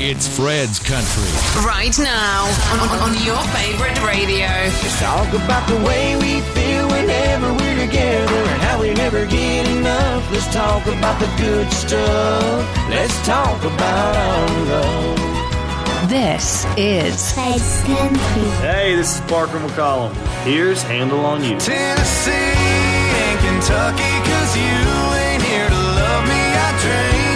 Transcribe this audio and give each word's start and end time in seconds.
It's 0.00 0.28
Fred's 0.28 0.78
Country. 0.78 1.26
Right 1.66 1.98
now, 1.98 2.46
on, 2.70 2.88
on 3.02 3.14
your 3.26 3.42
favorite 3.50 4.00
radio. 4.06 4.46
Let's 4.46 5.00
talk 5.00 5.26
about 5.34 5.68
the 5.68 5.74
way 5.82 6.14
we 6.14 6.40
feel 6.54 6.86
whenever 6.86 7.52
we're 7.52 7.84
together 7.84 8.36
and 8.36 8.62
how 8.62 8.80
we 8.80 8.94
never 8.94 9.26
get 9.26 9.66
enough. 9.66 10.30
Let's 10.30 10.46
talk 10.54 10.86
about 10.86 11.18
the 11.18 11.26
good 11.42 11.68
stuff. 11.72 12.88
Let's 12.88 13.26
talk 13.26 13.58
about 13.64 14.14
our 14.14 14.66
love. 14.70 16.08
This 16.08 16.64
is 16.76 17.32
Fred's 17.32 17.82
Country. 17.82 18.50
Hey, 18.62 18.94
this 18.94 19.16
is 19.16 19.20
Parker 19.22 19.58
McCollum. 19.58 20.14
Here's 20.44 20.80
Handle 20.80 21.26
on 21.26 21.42
You. 21.42 21.58
Tennessee 21.58 22.30
and 22.30 23.40
Kentucky, 23.40 24.14
cause 24.30 24.56
you 24.56 24.78
ain't 25.26 25.42
here 25.42 25.68
to 25.68 25.74
love 25.74 26.22
me. 26.28 26.42
I 26.54 26.78
drain 26.82 27.27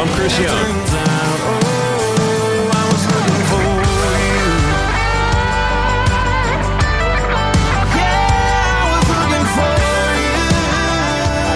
looking 0.00 0.16
for 0.16 0.42
you. 0.42 0.48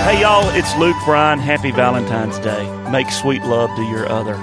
Hey, 0.05 0.21
y'all, 0.21 0.49
it's 0.51 0.77
Luke 0.77 0.97
Bryan. 1.05 1.39
Happy 1.39 1.71
Valentine's 1.71 2.39
Day. 2.39 2.69
Make 2.91 3.11
sweet 3.11 3.43
love 3.43 3.75
to 3.77 3.83
your 3.83 4.11
other. 4.11 4.39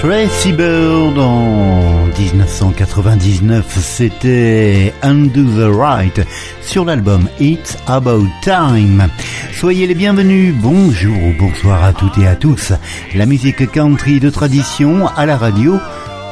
Tracy 0.00 0.52
Bird 0.52 1.18
en 1.18 2.06
1999, 2.18 3.66
c'était 3.82 4.94
Undo 5.02 5.42
the 5.42 5.76
Right 5.76 6.26
sur 6.62 6.86
l'album 6.86 7.28
It's 7.38 7.76
About 7.86 8.26
Time. 8.40 9.08
Soyez 9.52 9.86
les 9.86 9.94
bienvenus, 9.94 10.54
bonjour 10.54 11.14
ou 11.22 11.34
bonsoir 11.38 11.84
à 11.84 11.92
toutes 11.92 12.16
et 12.16 12.26
à 12.26 12.34
tous. 12.34 12.72
La 13.14 13.26
musique 13.26 13.70
country 13.70 14.20
de 14.20 14.30
tradition 14.30 15.06
à 15.06 15.26
la 15.26 15.36
radio, 15.36 15.78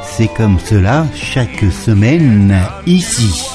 c'est 0.03 0.33
comme 0.33 0.57
cela 0.57 1.05
chaque 1.13 1.63
semaine 1.71 2.59
ici. 2.87 3.45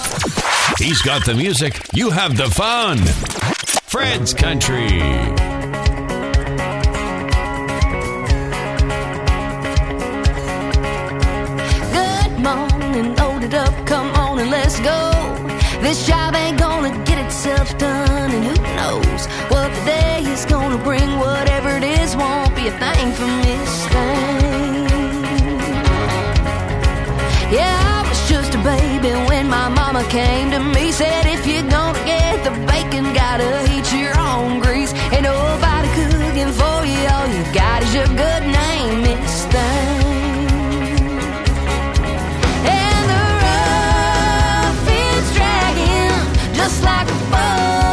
He's 0.79 1.03
got 1.03 1.25
the 1.25 1.35
music. 1.35 1.81
You 1.93 2.09
have 2.13 2.37
the 2.37 2.49
fun. 2.53 2.99
Fred's 3.89 4.33
Country. 4.33 5.54
And 14.45 14.51
let's 14.51 14.79
go. 14.81 15.01
This 15.81 16.07
job 16.07 16.35
ain't 16.35 16.59
gonna 16.59 16.93
get 17.05 17.19
itself 17.19 17.77
done, 17.79 18.31
and 18.31 18.45
who 18.45 18.57
knows 18.77 19.27
what 19.51 19.69
the 19.75 19.83
day 19.85 20.23
is 20.35 20.45
gonna 20.45 20.79
bring. 20.79 21.09
Whatever 21.19 21.71
it 21.79 21.85
is, 21.85 22.15
won't 22.17 22.55
be 22.55 22.69
a 22.69 22.75
thing 22.83 23.07
for 23.17 23.29
Miss 23.45 23.73
Thing. 23.93 24.85
Yeah, 27.59 27.77
I 27.97 28.09
was 28.09 28.21
just 28.29 28.55
a 28.55 28.59
baby 28.59 29.13
when 29.31 29.49
my 29.49 29.69
mama 29.69 30.03
came 30.09 30.51
to 30.51 30.61
me. 30.61 30.93
Said, 30.93 31.27
if 31.27 31.47
you're 31.47 31.71
gonna 31.77 32.05
get 32.05 32.45
the 32.45 32.53
bacon, 32.71 33.05
gotta 33.15 33.51
heat 33.69 33.87
your 33.93 34.17
own 34.19 34.61
grease. 34.61 34.93
Ain't 35.13 35.23
nobody 35.23 35.89
cooking 35.99 36.53
for 36.61 36.79
you, 36.93 37.01
all 37.15 37.29
you 37.37 37.45
got 37.53 37.83
is 37.83 37.95
your 37.95 38.09
good 38.25 38.43
name, 38.61 39.03
Miss 39.03 39.45
Thing. 39.47 40.14
Just 46.65 46.83
like 46.83 47.07
a 47.07 47.31
ball 47.31 47.84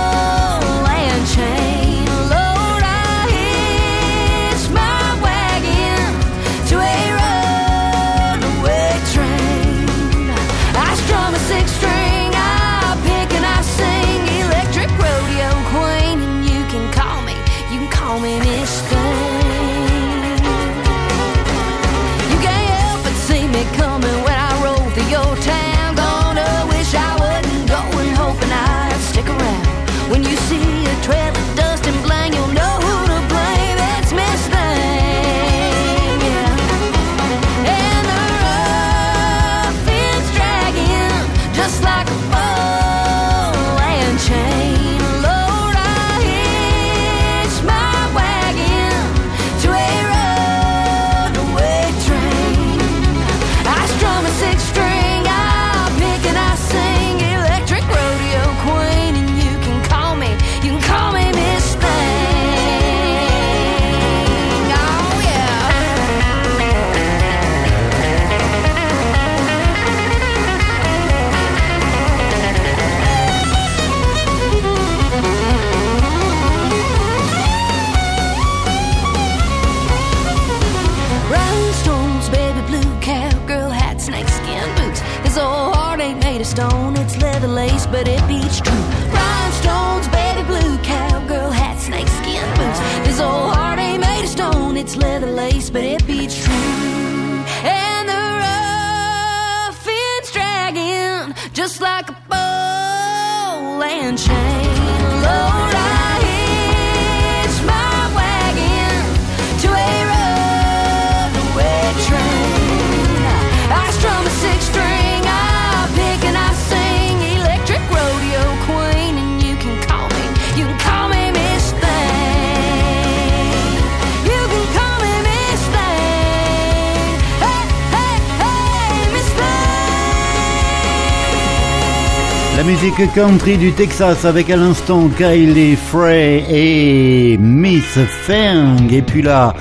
country 133.08 133.58
du 133.58 133.72
Texas 133.72 134.26
avec 134.26 134.50
à 134.50 134.56
l'instant 134.56 135.10
Kylie 135.18 135.76
Frey 135.76 136.44
et 136.50 137.38
Miss 137.38 137.98
Fang. 138.26 138.78
Et 138.92 139.02
puis 139.02 139.22
là, 139.22 139.54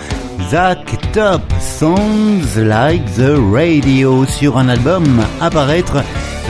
Zach 0.51 0.97
Top, 1.13 1.43
Songs 1.61 2.57
Like 2.57 3.05
the 3.15 3.33
Radio 3.53 4.27
sur 4.27 4.59
un 4.59 4.69
album 4.69 5.05
à 5.41 5.51
paraître 5.51 6.03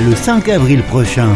le 0.04 0.14
5 0.14 0.48
avril 0.48 0.82
prochain. 0.84 1.28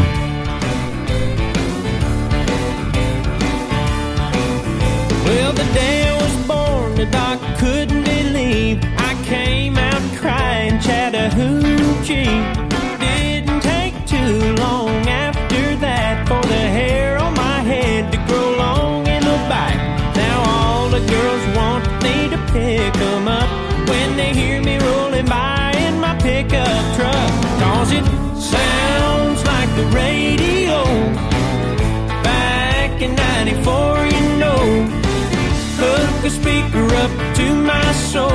Soul. 38.14 38.30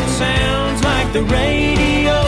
It 0.00 0.08
sounds 0.24 0.80
like 0.90 1.08
the 1.12 1.22
radio. 1.40 2.18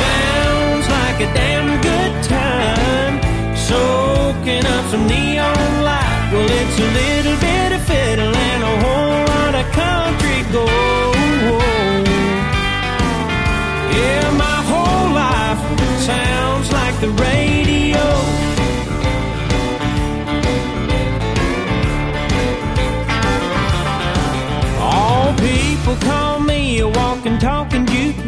Sounds 0.00 0.86
like 0.96 1.18
a 1.26 1.28
damn 1.40 1.70
good 1.88 2.14
time. 2.38 3.14
Soaking 3.68 4.64
up 4.74 4.84
some 4.92 5.04
neon 5.14 5.70
light. 5.88 6.22
Well, 6.32 6.50
it's 6.60 6.78
a 6.86 6.88
little 7.00 7.38
bit 7.48 7.68
of 7.76 7.82
fiddle 7.90 8.34
and 8.50 8.60
a 8.72 8.74
whole 8.82 9.22
lot 9.32 9.54
of 9.60 9.66
country 9.82 10.40
gold. 10.56 12.06
Yeah, 13.98 14.26
my 14.46 14.58
whole 14.70 15.08
life 15.24 15.62
sounds 16.10 16.68
like 16.78 16.96
the 17.04 17.10
radio. 17.24 17.49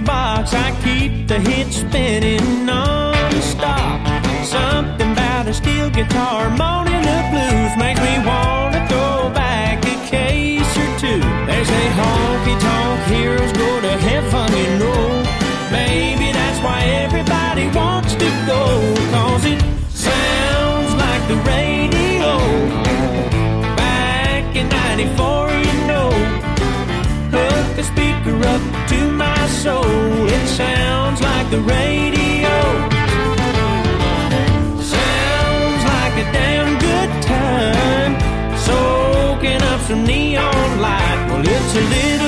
Jukebox. 0.03 0.55
I 0.55 0.71
keep 0.83 1.29
the 1.29 1.39
hits 1.39 1.77
spinning 1.77 2.67
non-stop. 2.67 4.25
Something 4.45 5.13
about 5.13 5.49
a 5.49 5.55
steel 5.55 5.91
guitar, 5.91 6.51
moaning 6.51 7.03
the 7.03 7.21
blues 7.31 7.77
makes 7.79 8.01
me 8.01 8.19
wanna 8.27 8.87
throw 8.89 9.31
back 9.31 9.85
a 9.85 10.09
case 10.09 10.77
or 10.77 10.99
two. 10.99 11.21
They 11.47 11.65
say 11.65 11.87
honky 11.99 12.61
tonk 12.61 13.01
heroes 13.09 13.53
go 13.53 13.81
to 13.81 13.93
heaven, 13.99 14.53
you 14.57 14.79
know. 14.79 15.23
Maybe 15.71 16.33
that's 16.33 16.61
why 16.63 16.81
everybody 17.05 17.69
wants 17.69 18.15
to 18.15 18.29
go, 18.47 18.63
cause 19.11 19.45
it 19.47 19.61
sounds 19.91 20.95
like 20.95 21.23
the 21.29 21.37
radio. 21.49 22.39
Back 23.77 24.57
in 24.57 24.69
94, 24.69 25.49
soul. 29.63 29.85
It 30.27 30.47
sounds 30.49 31.21
like 31.23 31.49
the 31.51 31.61
radio. 31.61 32.55
Sounds 34.97 35.83
like 35.93 36.15
a 36.25 36.27
damn 36.39 36.71
good 36.89 37.11
time. 37.23 38.13
Soaking 38.67 39.63
up 39.71 39.81
some 39.83 40.05
neon 40.05 40.81
light. 40.81 41.21
Well, 41.29 41.45
it's 41.47 41.75
a 41.83 41.85
little 41.97 42.22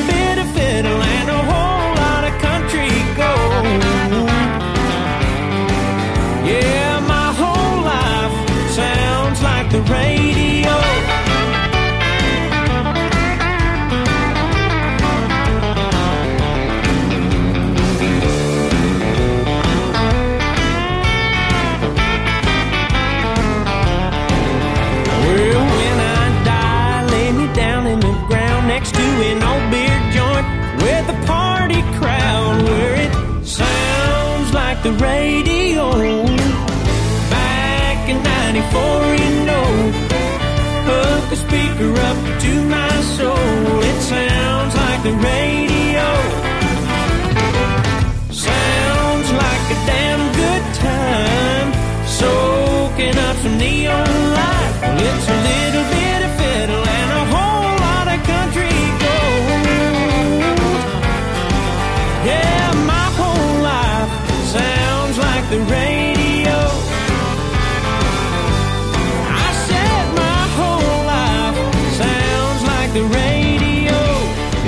the 45.04 45.12
radio. 45.12 45.43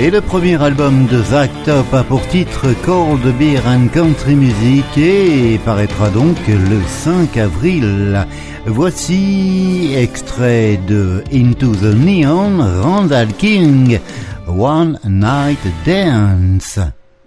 Et 0.07 0.09
le 0.09 0.21
premier 0.21 0.55
album 0.63 1.05
de 1.07 1.21
Zach 1.21 1.51
Top 1.65 1.93
a 1.93 2.01
pour 2.01 2.25
titre 2.29 2.67
Cold 2.85 3.25
Beer 3.37 3.59
and 3.67 3.89
Country 3.93 4.35
Music 4.35 4.85
et 4.97 5.59
paraîtra 5.65 6.09
donc 6.09 6.37
le 6.47 6.81
5 6.81 7.35
avril. 7.35 8.25
Voici 8.65 9.93
extrait 9.97 10.79
de 10.87 11.25
Into 11.33 11.75
the 11.75 11.93
Neon, 11.93 12.57
Randall 12.83 13.33
King, 13.33 13.99
One 14.47 14.97
Night 15.03 15.59
Dance. 15.85 16.79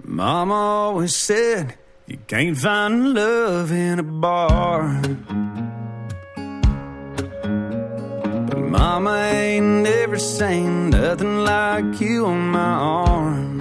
Mama 0.02 0.54
always 0.54 1.14
said 1.14 1.74
you 2.06 2.16
can't 2.26 2.56
find 2.56 3.12
love 3.12 3.72
in 3.72 3.98
a 3.98 4.02
bar. 4.02 5.02
Mama 8.70 9.16
ain't 9.16 9.82
never 9.82 10.16
seen 10.16 10.90
nothing 10.90 11.38
like 11.38 12.00
you 12.00 12.26
on 12.26 12.50
my 12.50 12.60
arm. 12.60 13.58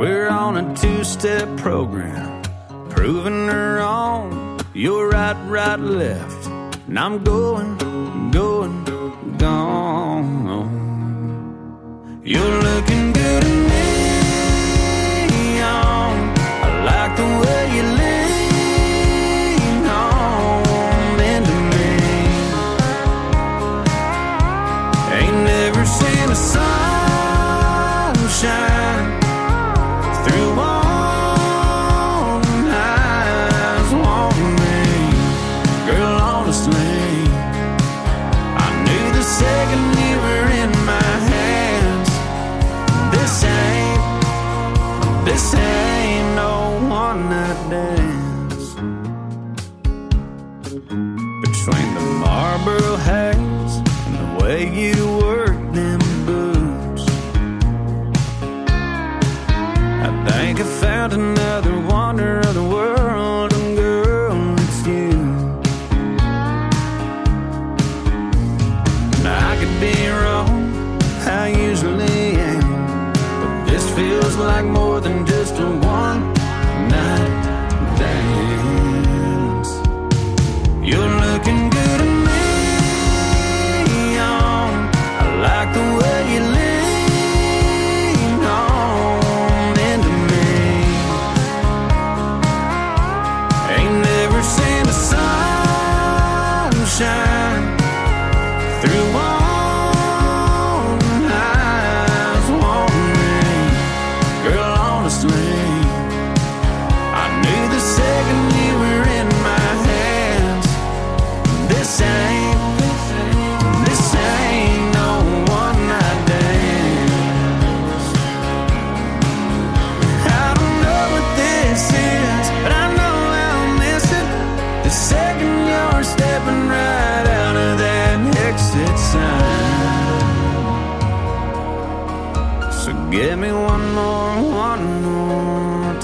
We're 0.00 0.28
on 0.28 0.56
a 0.56 0.74
two-step 0.74 1.58
program, 1.58 2.42
proving 2.90 3.46
her 3.46 3.76
wrong. 3.76 4.60
You're 4.74 5.10
right, 5.10 5.36
right, 5.46 5.78
left, 5.78 6.46
and 6.88 6.98
I'm 6.98 7.22
going, 7.22 7.78
going, 8.32 8.84
gone. 9.38 10.66
You're 12.24 12.62
looking 12.62 13.12
good 13.12 13.42
to 13.44 13.48
me 13.48 15.60
on 15.62 16.08
sweep 17.78 18.07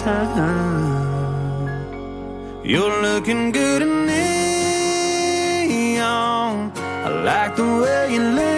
time. 0.04 1.64
You're 2.62 3.02
looking 3.02 3.52
good 3.52 3.82
in 3.82 4.06
neon. 5.68 6.72
I 7.06 7.08
like 7.08 7.56
the 7.56 7.64
way 7.82 8.12
you 8.14 8.22
look. 8.22 8.53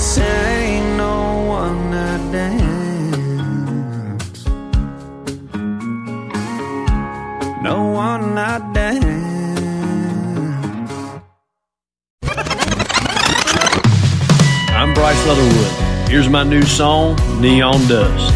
This 0.00 0.16
ain't 0.16 0.96
no 0.96 1.44
one 1.46 1.90
dance. 2.32 2.72
No 7.62 7.90
one 7.90 8.34
dance. 8.72 9.04
I'm 14.70 14.94
Bryce 14.94 15.26
Leatherwood. 15.26 15.72
Here's 16.08 16.30
my 16.30 16.44
new 16.44 16.62
song, 16.62 17.16
Neon 17.38 17.86
Does. 17.86 18.32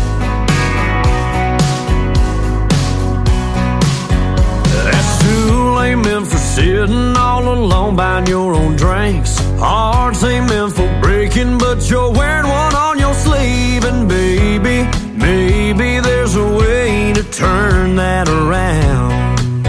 That's 4.85 5.23
two 5.23 5.75
lame 5.77 6.27
for 6.27 6.37
sitting 6.37 7.17
all 7.17 7.55
alone 7.55 7.97
buying 7.97 8.27
your 8.27 8.53
own 8.55 8.77
drinks. 8.77 9.34
Hearts 9.59 10.23
ain't 10.25 10.49
meant 10.49 10.73
for 10.73 10.89
breaking, 11.01 11.59
but 11.59 11.89
you're 11.91 12.13
wearing 12.13 12.49
one 12.49 12.75
on 12.75 12.99
your 12.99 13.15
sleeve. 13.15 13.85
And 13.85 14.09
baby, 14.09 14.89
maybe 15.17 16.01
there's 16.01 16.35
a 16.37 16.45
way 16.45 17.13
to 17.13 17.23
turn 17.31 17.97
that 17.97 18.29
around. 18.29 19.63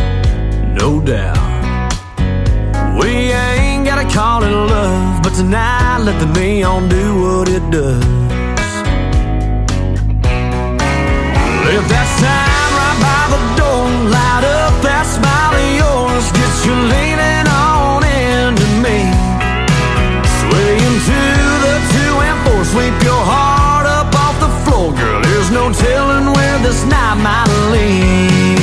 No 0.77 1.00
doubt. 1.01 1.46
We 3.00 3.32
ain't 3.32 3.86
gotta 3.86 4.08
call 4.13 4.44
it 4.44 4.51
love, 4.51 5.24
but 5.24 5.34
tonight 5.34 6.00
let 6.00 6.20
the 6.20 6.39
neon 6.39 6.89
do 6.89 7.22
what 7.22 7.50
it 7.50 7.70
does. 7.72 8.25
sailing 25.86 26.34
where 26.34 26.58
this 26.63 26.84
night 26.86 27.15
might 27.22 27.70
lead. 27.72 28.54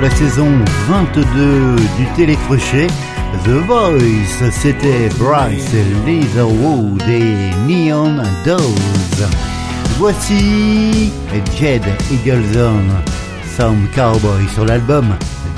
La 0.00 0.10
saison 0.10 0.48
22 0.88 1.76
du 1.96 2.06
télécrochet, 2.14 2.86
The 3.44 3.66
Voice, 3.66 4.50
c'était 4.50 5.08
Bryce 5.18 5.72
Leatherwood 6.06 7.02
et 7.08 7.50
Neon 7.66 8.22
Dose. 8.44 9.28
Voici 9.98 11.10
Jed 11.58 11.82
Eagleson, 12.12 12.82
Some 13.56 13.88
Cowboy 13.94 14.46
sur 14.54 14.64
l'album 14.64 15.06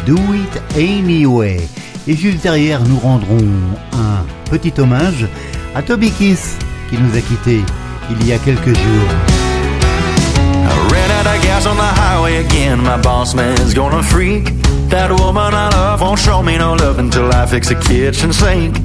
Do 0.06 0.16
It 0.34 0.62
Anyway. 0.76 1.58
Et 2.06 2.16
juste 2.16 2.42
derrière, 2.42 2.80
nous 2.84 2.98
rendrons 2.98 3.48
un 3.92 4.24
petit 4.50 4.72
hommage 4.78 5.26
à 5.74 5.82
Toby 5.82 6.10
Kiss 6.10 6.56
qui 6.88 6.96
nous 6.96 7.16
a 7.16 7.20
quittés 7.20 7.60
il 8.10 8.26
y 8.26 8.32
a 8.32 8.38
quelques 8.38 8.74
jours. 8.74 9.39
Gas 11.60 11.66
on 11.66 11.76
the 11.76 11.82
highway 11.82 12.36
again. 12.36 12.82
My 12.82 12.96
boss 13.02 13.34
man's 13.34 13.74
gonna 13.74 14.02
freak. 14.02 14.44
That 14.88 15.10
woman 15.10 15.52
I 15.52 15.68
love 15.68 16.00
won't 16.00 16.18
show 16.18 16.42
me 16.42 16.56
no 16.56 16.72
love 16.72 16.98
until 16.98 17.30
I 17.30 17.44
fix 17.44 17.70
a 17.70 17.74
kitchen 17.74 18.32
sink. 18.32 18.76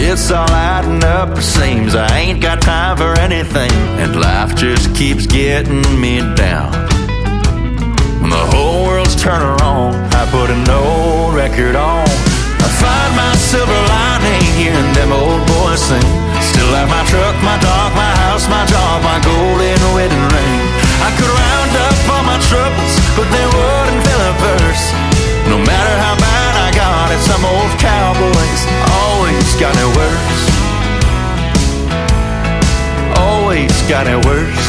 It's 0.00 0.30
all 0.30 0.48
adding 0.48 1.04
up, 1.04 1.36
it 1.36 1.42
seems 1.42 1.94
I 1.94 2.08
ain't 2.16 2.40
got 2.40 2.62
time 2.62 2.96
for 2.96 3.12
anything, 3.20 3.72
and 4.00 4.16
life 4.16 4.56
just 4.56 4.94
keeps 4.96 5.26
getting 5.26 5.84
me 6.00 6.20
down. 6.34 6.72
When 8.24 8.30
the 8.30 8.46
whole 8.56 8.86
world's 8.86 9.16
turning 9.20 9.60
on, 9.60 9.92
I 10.16 10.24
put 10.32 10.48
an 10.48 10.64
old 10.64 11.34
record 11.34 11.76
on. 11.76 12.08
I 12.08 12.68
find 12.80 13.10
my 13.20 13.32
silver 13.36 13.80
lining 13.92 14.44
hearing 14.56 14.92
them 14.96 15.12
old 15.12 15.44
boys 15.44 15.82
sing. 15.84 16.08
Still 16.40 16.72
have 16.72 16.88
my 16.88 17.04
truck, 17.12 17.36
my 17.44 17.58
dog, 17.60 17.92
my 17.92 18.12
house, 18.24 18.48
my 18.48 18.64
job, 18.64 18.96
my 19.04 19.20
golden 19.20 19.80
wedding 19.92 20.26
ring. 20.32 20.56
I 21.04 21.12
could 21.20 21.28
round 21.28 21.67
my 22.28 22.38
troubles, 22.44 22.94
but 23.16 23.26
they 23.32 23.46
wouldn't 23.56 24.00
fill 24.04 24.22
a 24.32 24.34
verse. 24.44 24.84
No 25.48 25.56
matter 25.56 25.94
how 26.04 26.14
bad 26.20 26.52
I 26.66 26.68
got 26.84 27.06
it, 27.14 27.20
some 27.24 27.42
old 27.54 27.72
cowboys 27.80 28.60
always 29.00 29.48
got 29.56 29.74
it 29.84 29.90
worse. 29.96 30.40
Always 33.16 33.72
got 33.88 34.04
it 34.06 34.20
worse. 34.28 34.66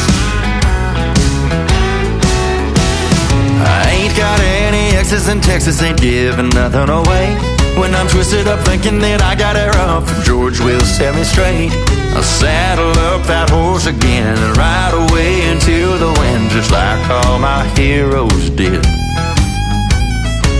I 3.60 3.80
ain't 3.96 4.16
got 4.16 4.40
any 4.40 4.96
exes 4.96 5.28
in 5.28 5.40
Texas, 5.40 5.82
ain't 5.82 6.00
giving 6.00 6.48
nothing 6.48 6.88
away. 6.88 7.59
When 7.78 7.94
I'm 7.94 8.08
twisted 8.08 8.48
up 8.48 8.60
thinking 8.66 8.98
that 9.00 9.22
I 9.22 9.34
got 9.34 9.54
it 9.56 9.70
rough, 9.76 10.06
George 10.24 10.58
will 10.60 10.80
set 10.80 11.14
me 11.14 11.22
straight. 11.22 11.70
I 12.16 12.20
saddle 12.22 12.90
up 13.12 13.22
that 13.30 13.50
horse 13.50 13.86
again 13.86 14.34
and 14.34 14.56
ride 14.58 14.94
away 14.94 15.46
into 15.46 15.94
the 15.98 16.10
wind, 16.18 16.50
just 16.50 16.70
like 16.74 16.98
all 17.06 17.38
my 17.38 17.62
heroes 17.78 18.50
did. 18.50 18.82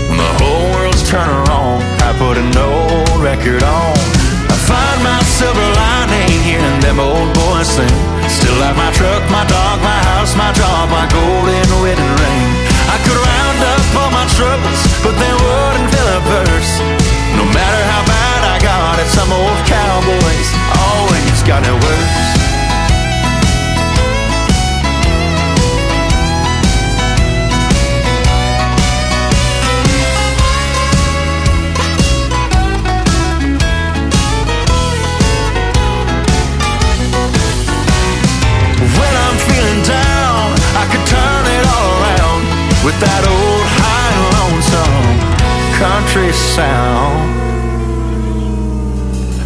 When 0.07 0.17
the 0.17 0.33
whole 0.39 0.67
world's 0.75 1.03
turning 1.09 1.43
wrong, 1.51 1.83
I 2.01 2.15
put 2.15 2.39
an 2.39 2.55
old 2.55 3.19
record 3.19 3.63
on. 3.63 3.93
I 4.47 4.57
find 4.63 4.99
my 5.03 5.19
silver 5.27 5.69
lining 5.75 6.31
hearing 6.47 6.79
them 6.79 6.99
old 6.99 7.29
boys 7.35 7.67
sing. 7.67 7.95
Still 8.31 8.55
have 8.63 8.79
my 8.79 8.91
truck, 8.95 9.23
my 9.27 9.43
dog, 9.45 9.77
my 9.83 9.99
house, 10.15 10.35
my 10.39 10.51
job, 10.55 10.87
my 10.87 11.05
golden 11.11 11.67
wedding 11.83 12.13
ring. 12.23 12.47
I 12.87 12.97
could 13.03 13.19
round 13.19 13.59
up 13.75 13.83
all 13.99 14.11
my 14.11 14.27
troubles, 14.35 14.81
but 15.03 15.15
they 15.19 15.33
wouldn't 15.35 15.70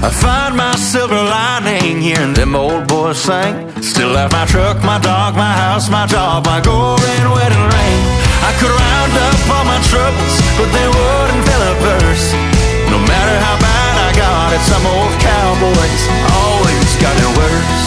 I 0.05 0.11
find 0.11 0.55
my 0.55 0.75
silver 0.75 1.17
lining 1.17 1.99
hearing 1.99 2.35
them 2.35 2.55
old 2.55 2.87
boys 2.87 3.17
sing. 3.17 3.73
Still 3.81 4.13
have 4.13 4.31
my 4.31 4.45
truck, 4.45 4.77
my 4.85 4.99
dog, 5.01 5.33
my 5.33 5.49
house, 5.49 5.89
my 5.89 6.05
job, 6.05 6.45
my 6.45 6.61
golden 6.61 7.25
wedding 7.33 7.65
ring. 7.73 7.99
I 8.45 8.53
could 8.61 8.69
round 8.69 9.13
up 9.17 9.39
all 9.49 9.65
my 9.65 9.81
troubles, 9.89 10.35
but 10.61 10.69
they 10.69 10.87
wouldn't 10.93 11.41
fill 11.49 11.63
a 11.65 11.73
verse. 11.81 12.27
No 12.93 13.01
matter 13.01 13.35
how 13.49 13.57
bad 13.57 13.93
I 14.05 14.09
got 14.13 14.53
it, 14.53 14.61
some 14.69 14.85
old 14.85 15.15
cowboys 15.25 16.01
always 16.37 16.91
got 17.01 17.15
it 17.17 17.31
worse. 17.41 17.81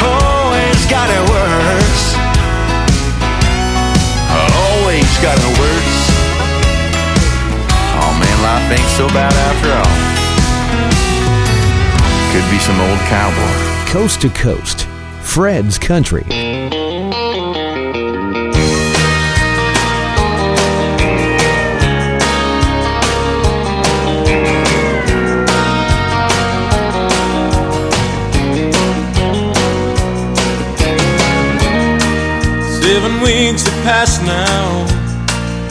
Always 0.00 0.80
got 0.88 1.08
it 1.12 1.24
worse. 1.28 2.04
Always 4.32 5.12
got 5.20 5.36
it 5.36 5.52
worse. 5.60 5.77
Man, 8.38 8.42
life 8.42 8.78
ain't 8.78 8.90
so 8.90 9.06
bad 9.08 9.32
after 9.32 9.72
all. 9.72 9.94
Could 12.32 12.50
be 12.50 12.58
some 12.58 12.80
old 12.80 12.98
cowboy. 13.08 13.90
Coast 13.90 14.20
to 14.22 14.28
coast, 14.30 14.86
Fred's 15.22 15.78
Country. 15.78 16.24
Seven 32.82 33.20
weeks 33.22 33.62
have 33.66 33.84
passed 33.84 34.22
now 34.22 34.86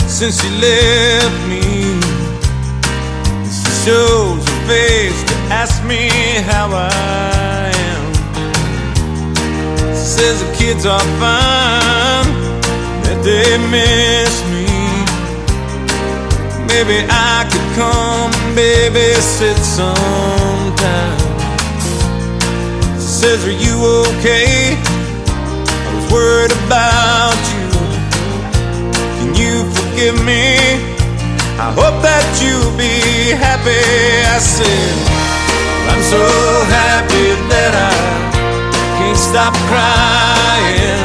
since 0.07 0.43
you 0.43 0.51
left 0.59 1.47
me. 1.49 1.66
Shows 3.87 4.43
her 4.43 4.67
face 4.67 5.23
to 5.23 5.35
ask 5.47 5.81
me 5.85 6.09
how 6.43 6.67
I 6.73 7.71
am. 7.87 8.13
Says 9.95 10.43
the 10.43 10.51
kids 10.57 10.85
are 10.85 11.07
fine, 11.23 12.27
that 13.05 13.19
they 13.23 13.55
miss 13.71 14.35
me. 14.51 14.67
Maybe 16.67 17.07
I 17.07 17.47
could 17.47 17.67
come 17.79 18.31
babysit 18.59 19.55
sometime. 19.55 21.19
Says, 22.99 23.47
Are 23.47 23.51
you 23.65 23.75
okay? 24.09 24.75
I 25.87 25.95
was 25.95 26.11
worried 26.11 26.51
about 26.65 27.39
you. 27.55 27.67
Can 29.17 29.31
you 29.33 29.63
forgive 29.71 30.15
me? 30.25 30.97
I 31.57 31.71
hope 31.71 32.03
that 32.03 32.25
you'll 32.43 32.77
be 32.77 32.96
I'm 35.89 36.03
so 36.03 36.23
happy 36.69 37.29
that 37.51 37.73
I 37.73 37.95
can't 38.97 39.17
stop 39.17 39.53
crying. 39.71 41.03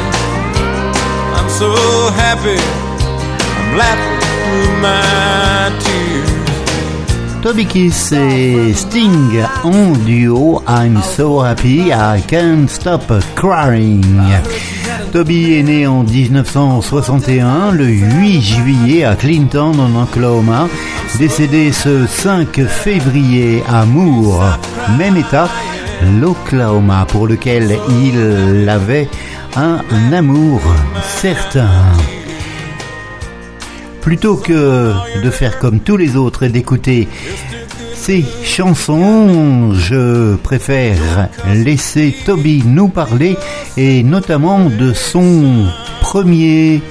I'm 1.37 1.49
so 1.49 1.69
happy, 2.15 2.61
I'm 3.73 3.97
my 4.81 5.71
tears. 5.79 6.33
Toby 7.43 7.65
Kiss 7.65 8.13
et 8.13 8.73
Sting 8.73 9.43
en 9.65 9.93
duo 10.05 10.63
I'm 10.65 11.01
so 11.01 11.41
happy 11.41 11.91
I 11.91 12.21
can't 12.21 12.69
stop 12.69 13.11
crying. 13.35 14.03
Toby 15.11 15.59
est 15.59 15.63
né 15.63 15.85
en 15.85 16.03
1961, 16.03 17.71
le 17.71 17.85
8 17.85 18.41
juillet 18.41 19.03
à 19.03 19.15
Clinton 19.15 19.73
en 19.77 20.03
Oklahoma, 20.03 20.67
décédé 21.17 21.71
ce 21.71 22.05
5 22.07 22.65
février 22.65 23.63
à 23.67 23.85
Moore, 23.85 24.57
même 24.97 25.17
état, 25.17 25.49
l'Oklahoma, 26.19 27.05
pour 27.07 27.27
lequel 27.27 27.77
il 27.89 28.67
avait 28.69 29.07
un 29.55 29.81
amour 30.11 30.61
certain. 31.01 31.69
Plutôt 34.01 34.35
que 34.35 34.91
de 35.23 35.29
faire 35.29 35.59
comme 35.59 35.79
tous 35.79 35.97
les 35.97 36.15
autres 36.15 36.43
et 36.43 36.49
d'écouter 36.49 37.07
ces 37.93 38.25
chansons, 38.43 39.73
je 39.73 40.35
préfère 40.35 41.29
laisser 41.53 42.13
Toby 42.25 42.63
nous 42.65 42.89
parler 42.89 43.37
et 43.77 44.03
notamment 44.03 44.69
de 44.69 44.93
son 44.93 45.65
premier 46.01 46.81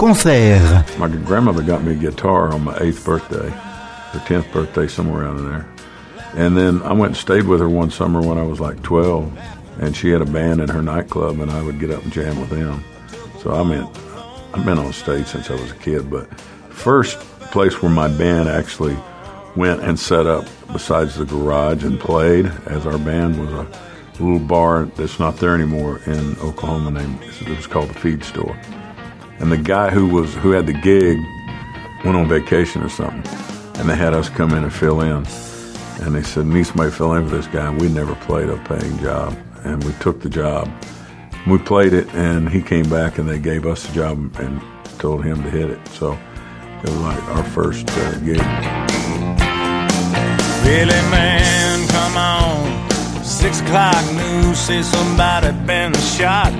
concert. 0.00 0.98
My 0.98 1.08
grandmother 1.08 1.62
got 1.62 1.82
me 1.82 1.92
a 1.92 1.94
guitar 1.94 2.54
on 2.54 2.64
my 2.64 2.74
eighth 2.78 3.04
birthday, 3.04 3.48
or 3.48 4.20
tenth 4.24 4.50
birthday, 4.50 4.88
somewhere 4.88 5.24
around 5.24 5.44
there. 5.44 5.68
And 6.34 6.56
then 6.56 6.80
I 6.84 6.94
went 6.94 7.08
and 7.08 7.16
stayed 7.18 7.46
with 7.46 7.60
her 7.60 7.68
one 7.68 7.90
summer 7.90 8.22
when 8.22 8.38
I 8.38 8.42
was 8.42 8.60
like 8.60 8.82
12, 8.82 9.38
and 9.78 9.94
she 9.94 10.08
had 10.08 10.22
a 10.22 10.24
band 10.24 10.62
in 10.62 10.70
her 10.70 10.80
nightclub, 10.80 11.38
and 11.40 11.50
I 11.50 11.62
would 11.62 11.78
get 11.78 11.90
up 11.90 12.02
and 12.02 12.10
jam 12.10 12.40
with 12.40 12.48
them. 12.48 12.82
So 13.42 13.52
I 13.52 13.62
mean, 13.62 13.86
I've 14.54 14.64
been 14.64 14.78
on 14.78 14.90
stage 14.94 15.26
since 15.26 15.50
I 15.50 15.54
was 15.54 15.70
a 15.70 15.76
kid, 15.76 16.10
but 16.10 16.32
first 16.70 17.18
place 17.52 17.82
where 17.82 17.92
my 17.92 18.08
band 18.08 18.48
actually 18.48 18.96
went 19.54 19.82
and 19.82 20.00
set 20.00 20.26
up 20.26 20.46
besides 20.72 21.16
the 21.16 21.26
garage 21.26 21.84
and 21.84 22.00
played 22.00 22.46
as 22.64 22.86
our 22.86 22.96
band 22.96 23.38
was 23.38 23.52
a 23.52 24.22
little 24.22 24.38
bar 24.38 24.86
that's 24.96 25.18
not 25.18 25.36
there 25.36 25.54
anymore 25.54 26.00
in 26.06 26.38
Oklahoma 26.38 26.90
named 26.90 27.22
it 27.22 27.54
was 27.54 27.66
called 27.66 27.90
the 27.90 27.98
Feed 27.98 28.24
Store. 28.24 28.58
And 29.40 29.50
the 29.50 29.56
guy 29.56 29.90
who 29.90 30.06
was 30.06 30.34
who 30.34 30.50
had 30.50 30.66
the 30.66 30.72
gig 30.72 31.18
went 32.04 32.16
on 32.16 32.28
vacation 32.28 32.82
or 32.82 32.88
something, 32.88 33.24
and 33.80 33.88
they 33.88 33.96
had 33.96 34.12
us 34.12 34.28
come 34.28 34.52
in 34.52 34.64
and 34.64 34.72
fill 34.72 35.00
in. 35.00 35.26
And 36.02 36.14
they 36.14 36.22
said, 36.22 36.46
"Need 36.46 36.66
somebody 36.66 36.90
to 36.90 36.96
fill 36.96 37.14
in 37.14 37.28
for 37.28 37.36
this 37.36 37.46
guy." 37.46 37.66
And 37.68 37.80
we 37.80 37.88
never 37.88 38.14
played 38.16 38.48
a 38.48 38.56
paying 38.58 38.98
job, 38.98 39.36
and 39.64 39.82
we 39.84 39.92
took 39.94 40.20
the 40.20 40.28
job. 40.28 40.70
We 41.46 41.58
played 41.58 41.94
it, 41.94 42.06
and 42.14 42.48
he 42.50 42.60
came 42.62 42.88
back, 42.90 43.18
and 43.18 43.28
they 43.28 43.38
gave 43.38 43.66
us 43.66 43.86
the 43.86 43.94
job 43.94 44.18
and 44.38 44.60
told 44.98 45.24
him 45.24 45.42
to 45.42 45.50
hit 45.50 45.70
it. 45.70 45.80
So 45.88 46.18
it 46.82 46.88
was 46.90 47.00
like 47.00 47.22
our 47.28 47.44
first 47.44 47.88
uh, 47.90 48.18
gig. 48.20 48.42
Really, 50.66 51.02
man, 51.10 51.88
come 51.88 52.16
on. 52.16 53.24
Six 53.24 53.60
o'clock 53.62 54.04
news 54.14 54.58
say 54.58 54.82
somebody 54.82 55.52
been 55.66 55.94
shot. 55.94 56.52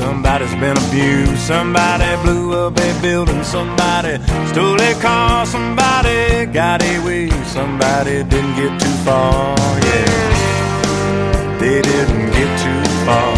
Somebody's 0.00 0.54
been 0.54 0.78
abused. 0.88 1.38
Somebody 1.40 2.10
blew 2.22 2.54
up 2.54 2.78
a 2.78 3.02
building. 3.02 3.44
Somebody 3.44 4.18
stole 4.48 4.80
a 4.80 4.94
car. 4.94 5.44
Somebody 5.44 6.46
got 6.46 6.82
away. 6.82 7.28
Somebody 7.44 8.24
didn't 8.24 8.56
get 8.56 8.72
too 8.80 8.96
far. 9.04 9.54
Yeah, 9.88 11.58
they 11.60 11.82
didn't 11.82 12.30
get 12.32 12.50
too 12.64 12.82
far. 13.04 13.36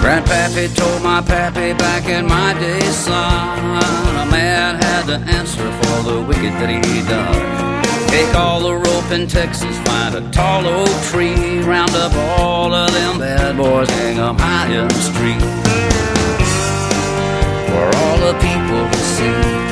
Grandpappy 0.00 0.74
told 0.76 1.02
my 1.02 1.20
pappy 1.20 1.74
back 1.74 2.08
in 2.08 2.26
my 2.26 2.54
day, 2.54 2.80
son, 2.80 3.58
a 4.16 4.26
man 4.30 4.76
had 4.82 5.04
to 5.06 5.16
answer 5.36 5.70
for 5.80 5.96
the 6.08 6.22
wicked 6.22 6.54
that 6.60 6.70
he 6.70 7.02
done. 7.06 7.89
Take 8.10 8.34
all 8.34 8.60
the 8.60 8.74
rope 8.74 9.12
in 9.12 9.28
Texas, 9.28 9.78
find 9.86 10.16
a 10.16 10.20
tall 10.32 10.66
oak 10.66 10.90
tree, 11.10 11.60
round 11.60 11.94
up 11.94 12.12
all 12.40 12.74
of 12.74 12.90
them 12.92 13.20
bad 13.20 13.56
boys, 13.56 13.88
hang 13.88 14.18
'em 14.18 14.36
high 14.36 14.66
in 14.66 14.88
the 14.88 15.02
street. 15.10 15.40
For 17.70 17.86
all 18.00 18.16
the 18.26 18.34
people 18.46 18.82
to 18.90 19.00
see. 19.14 19.70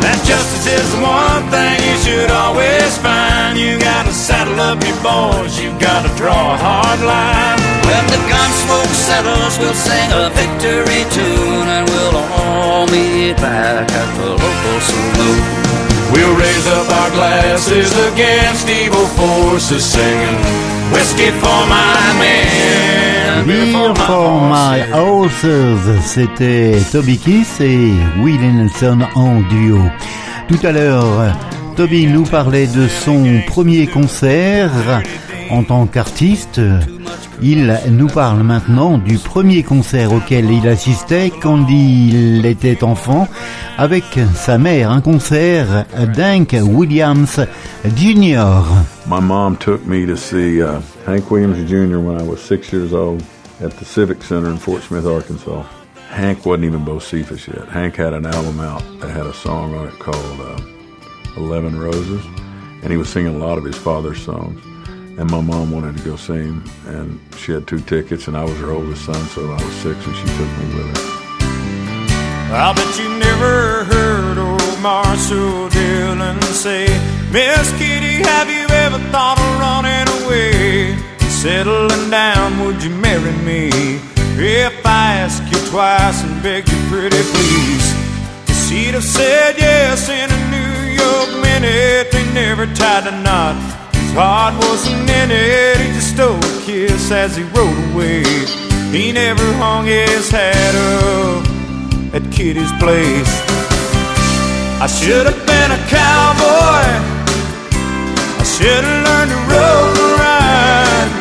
That 0.00 0.18
justice 0.24 0.66
is 0.78 0.88
the 0.94 1.00
one 1.02 1.44
thing 1.50 1.76
you 1.88 1.96
should 2.04 2.30
always 2.30 2.96
find. 3.04 3.58
You 3.58 3.78
gotta 3.78 4.14
saddle 4.14 4.58
up 4.60 4.82
your 4.82 5.00
boys, 5.04 5.60
you 5.60 5.70
gotta 5.78 6.08
draw 6.16 6.54
a 6.54 6.56
hard 6.56 7.00
line. 7.12 7.60
When 7.88 8.04
the 8.14 8.20
gun 8.32 8.50
smoke 8.64 8.94
settles, 9.08 9.58
we'll 9.60 9.80
sing 9.88 10.08
a 10.22 10.30
victory 10.40 11.04
tune 11.16 11.68
and 11.76 11.84
we'll 11.90 12.16
all 12.16 12.86
meet 12.86 13.36
back 13.36 13.92
at 13.92 14.08
the 14.16 14.30
local 14.42 14.78
saloon. 14.88 15.81
We'll 16.12 16.36
raise 16.36 16.66
up 16.68 16.88
our 16.90 17.10
glasses 17.10 17.90
against 18.12 18.68
evil 18.68 19.06
forces, 19.16 19.84
singing 19.84 20.36
whiskey 20.92 21.30
for 21.40 21.66
my 21.66 22.12
men. 22.20 23.46
Beer 23.46 23.94
for 23.94 24.40
my 24.40 24.82
horses, 24.92 25.80
c'était 26.04 26.76
Toby 26.92 27.18
Kiss 27.18 27.60
et 27.60 27.92
Willie 28.20 28.52
Nelson 28.52 29.00
en 29.14 29.40
duo. 29.48 29.80
Tout 30.48 30.60
à 30.66 30.72
l'heure, 30.72 31.34
Toby 31.76 32.06
nous 32.06 32.24
parlait 32.24 32.66
de 32.66 32.86
son 32.88 33.40
premier 33.46 33.86
concert 33.86 34.70
en 35.52 35.62
tant 35.62 35.86
qu'artiste. 35.86 36.60
Il 37.42 37.76
nous 37.90 38.06
parle 38.06 38.42
maintenant 38.42 38.98
du 38.98 39.18
premier 39.18 39.62
concert 39.62 40.12
auquel 40.12 40.50
il 40.50 40.66
assistait 40.66 41.30
quand 41.42 41.66
il 41.68 42.46
était 42.46 42.82
enfant 42.82 43.28
avec 43.76 44.04
sa 44.34 44.58
mère, 44.58 44.90
un 44.90 45.00
concert 45.00 45.84
d'Hank 46.16 46.56
Williams 46.62 47.40
Jr. 47.96 48.62
My 49.06 49.20
mom 49.20 49.56
took 49.56 49.84
me 49.86 50.06
to 50.06 50.16
see 50.16 50.62
uh, 50.62 50.80
Hank 51.06 51.30
Williams 51.30 51.58
Jr. 51.68 51.98
when 51.98 52.18
I 52.18 52.22
was 52.22 52.40
six 52.40 52.72
years 52.72 52.92
old 52.92 53.22
at 53.60 53.72
the 53.72 53.84
Civic 53.84 54.22
Center 54.22 54.48
in 54.48 54.56
Fort 54.58 54.82
Smith, 54.82 55.04
Arkansas. 55.04 55.64
Hank 56.10 56.46
wasn't 56.46 56.64
even 56.64 56.84
Bocephus 56.84 57.48
yet. 57.48 57.68
Hank 57.68 57.96
had 57.96 58.14
an 58.14 58.26
album 58.26 58.60
out 58.60 58.82
that 59.00 59.10
had 59.10 59.26
a 59.26 59.34
song 59.34 59.74
on 59.74 59.88
it 59.88 59.98
called 59.98 60.40
uh, 60.40 60.60
Eleven 61.36 61.78
Roses, 61.78 62.24
and 62.82 62.90
he 62.90 62.96
was 62.96 63.08
singing 63.08 63.34
a 63.34 63.38
lot 63.38 63.58
of 63.58 63.64
his 63.64 63.76
father's 63.76 64.22
songs. 64.22 64.62
And 65.18 65.30
my 65.30 65.40
mom 65.40 65.70
wanted 65.70 65.98
to 65.98 66.04
go 66.04 66.16
see 66.16 66.34
him, 66.34 66.64
and 66.86 67.20
she 67.36 67.52
had 67.52 67.66
two 67.66 67.80
tickets, 67.80 68.28
and 68.28 68.36
I 68.36 68.44
was 68.44 68.56
her 68.58 68.70
oldest 68.70 69.04
son, 69.04 69.22
so 69.26 69.42
I 69.50 69.62
was 69.62 69.74
six, 69.76 70.04
and 70.06 70.16
she 70.16 70.24
took 70.38 70.50
me 70.58 70.66
with 70.74 70.96
her. 70.96 71.22
I 72.54 72.72
bet 72.74 72.98
you 72.98 73.08
never 73.18 73.84
heard 73.84 74.38
old 74.38 74.80
Marshall 74.80 75.68
Dillon 75.68 76.40
say, 76.42 76.86
Miss 77.30 77.70
Kitty, 77.78 78.22
have 78.24 78.50
you 78.50 78.66
ever 78.84 78.98
thought 79.10 79.38
of 79.38 79.60
running 79.60 80.08
away? 80.24 80.96
Settling 81.28 82.10
down, 82.10 82.58
would 82.64 82.82
you 82.82 82.90
marry 82.90 83.32
me? 83.44 83.70
If 84.38 84.84
I 84.84 85.16
ask 85.24 85.42
you 85.52 85.58
twice 85.70 86.22
and 86.24 86.42
beg 86.42 86.68
you 86.68 86.78
pretty 86.88 87.22
please. 87.32 88.02
She'd 88.68 88.94
have 88.94 89.04
said 89.04 89.56
yes 89.58 90.08
in 90.08 90.30
a 90.30 90.40
New 90.50 90.92
York 90.92 91.42
minute. 91.42 92.10
They 92.10 92.24
never 92.32 92.66
tied 92.74 93.06
a 93.06 93.22
knot. 93.22 93.81
His 94.12 94.20
heart 94.20 94.54
wasn't 94.68 95.08
in 95.08 95.30
it. 95.30 95.80
He 95.80 95.88
just 95.94 96.12
stole 96.12 96.36
a 96.36 96.62
kiss 96.66 97.10
as 97.10 97.34
he 97.34 97.44
rode 97.56 97.94
away. 97.94 98.22
He 98.92 99.10
never 99.10 99.42
hung 99.54 99.86
his 99.86 100.28
hat 100.28 100.74
up 101.00 101.40
at 102.12 102.20
Kitty's 102.30 102.70
place. 102.76 103.32
I 104.84 104.86
should 104.86 105.24
have 105.24 105.40
been 105.48 105.70
a 105.72 105.80
cowboy. 105.88 106.84
I 108.36 108.44
should 108.44 108.84
have 108.84 109.00
learned 109.08 109.32
to 109.32 109.40
rope 109.48 109.96
and 110.04 110.12
ride. 110.20 111.12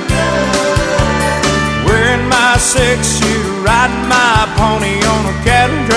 Wearing 1.88 2.28
my 2.28 2.58
six 2.60 3.08
shooter, 3.24 3.56
riding 3.64 4.04
my 4.12 4.52
pony 4.60 5.00
on 5.00 5.32
a 5.32 5.36
cattle 5.48 5.91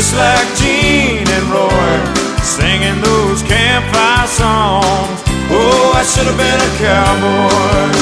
just 0.00 0.16
like 0.16 0.48
Gene 0.56 1.28
and 1.28 1.46
Roy. 1.52 1.92
Singing 2.40 3.02
those 3.02 3.42
campfire 3.42 4.26
songs. 4.28 5.20
Oh, 5.52 5.92
I 5.94 6.02
should 6.08 6.24
have 6.24 6.40
been 6.40 6.60
a 6.68 6.72
cowboy. 6.80 7.92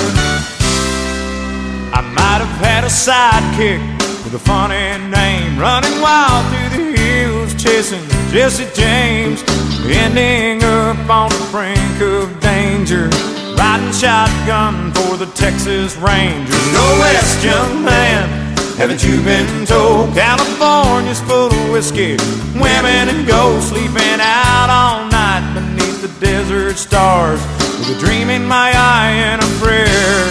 I 1.98 2.02
might 2.14 2.40
have 2.44 2.56
had 2.62 2.84
a 2.84 2.92
sidekick 3.06 3.82
with 4.22 4.34
a 4.34 4.38
funny 4.38 4.86
name, 5.10 5.58
running 5.58 6.00
wild 6.00 6.46
through 6.52 6.70
the 6.78 7.00
hills, 7.00 7.52
chasing 7.60 8.06
Jesse 8.30 8.68
James, 8.78 9.42
ending 9.84 10.62
up 10.62 11.10
on 11.10 11.30
the 11.30 11.48
brink 11.50 11.98
of 12.00 12.38
danger, 12.38 13.10
riding 13.58 13.92
shotgun 13.92 14.92
for 14.92 15.16
the 15.16 15.26
Texas 15.34 15.96
Rangers. 15.96 16.72
Go 16.72 16.86
west, 17.00 17.44
young 17.44 17.84
man. 17.84 18.47
Haven't 18.78 19.02
you 19.02 19.20
been 19.24 19.66
told 19.66 20.14
California's 20.14 21.20
full 21.22 21.50
of 21.52 21.70
whiskey, 21.72 22.16
women 22.54 23.08
and 23.10 23.26
gold, 23.26 23.60
sleeping 23.60 24.20
out 24.20 24.70
all 24.70 25.10
night 25.10 25.42
beneath 25.52 26.00
the 26.00 26.24
desert 26.24 26.76
stars, 26.76 27.40
with 27.80 27.96
a 27.96 27.98
dream 27.98 28.30
in 28.30 28.46
my 28.46 28.70
eye 28.70 29.10
and 29.10 29.42
a 29.42 29.46
prayer 29.58 30.30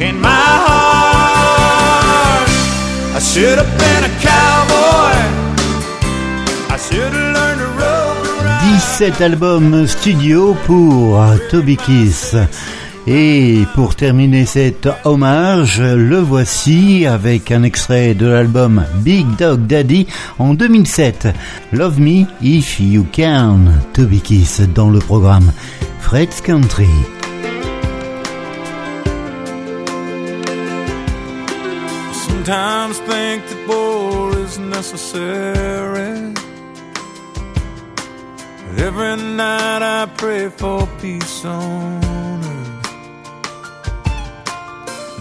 in 0.00 0.20
my 0.20 0.28
heart. 0.66 2.48
I 3.14 3.20
should 3.20 3.58
have 3.58 3.78
been 3.78 4.02
a 4.10 4.14
cowboy. 4.26 5.14
I 6.74 6.76
should 6.78 7.12
have 7.12 7.34
learned 7.36 7.60
to 7.60 7.68
and 8.60 8.80
17 8.80 9.22
albums 9.22 9.92
studio 9.92 10.54
pour 10.66 11.38
Toby 11.48 11.76
Keith. 11.76 12.34
Et 13.10 13.64
pour 13.74 13.94
terminer 13.94 14.44
cet 14.44 14.86
hommage, 15.04 15.80
le 15.80 16.18
voici 16.18 17.06
avec 17.06 17.50
un 17.50 17.62
extrait 17.62 18.12
de 18.12 18.26
l'album 18.26 18.84
Big 18.96 19.24
Dog 19.38 19.66
Daddy 19.66 20.06
en 20.38 20.52
2007. 20.52 21.28
Love 21.72 21.98
Me 21.98 22.26
If 22.42 22.78
You 22.78 23.06
Can, 23.10 23.60
Toby 23.94 24.20
Kiss 24.20 24.60
dans 24.74 24.90
le 24.90 24.98
programme 24.98 25.50
Fred's 26.00 26.42
Country. 26.42 26.90
sometimes 32.48 32.98
think 33.00 33.44
that 33.46 33.68
war 33.68 34.38
is 34.38 34.58
necessary. 34.58 36.34
Every 38.76 39.16
night 39.16 39.82
I 39.82 40.06
pray 40.16 40.48
for 40.50 40.86
peace 41.00 41.44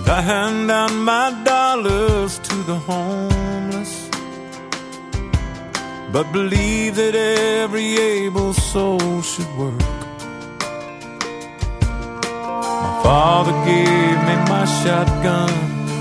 I 0.10 0.22
hand 0.22 0.72
out 0.72 0.94
my 0.94 1.32
dollars 1.44 2.40
to 2.40 2.56
the 2.64 2.76
homeless. 2.76 4.10
But 6.14 6.32
believe 6.32 6.96
that 6.96 7.14
every 7.14 7.98
able 7.98 8.54
soul 8.54 9.22
should 9.22 9.52
work. 9.58 9.80
My 12.84 13.02
father 13.04 13.52
gave 13.66 14.18
me 14.28 14.36
my 14.54 14.66
shotgun 14.82 15.52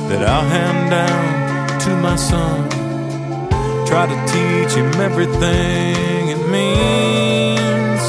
that 0.09 0.23
I'll 0.23 0.49
hand 0.57 0.91
down 0.91 1.81
to 1.81 1.91
my 1.97 2.15
son. 2.15 2.69
Try 3.87 4.07
to 4.07 4.19
teach 4.33 4.73
him 4.79 4.91
everything 5.01 6.29
it 6.29 6.43
means. 6.49 8.03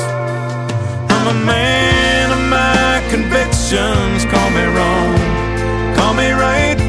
I'm 1.09 1.27
a 1.35 1.39
man 1.45 2.31
of 2.37 2.41
my 2.49 3.01
convictions. 3.09 4.25
Call 4.25 4.49
me 4.51 4.65
wrong, 4.75 5.16
me 6.17 6.31
right, 6.31 6.79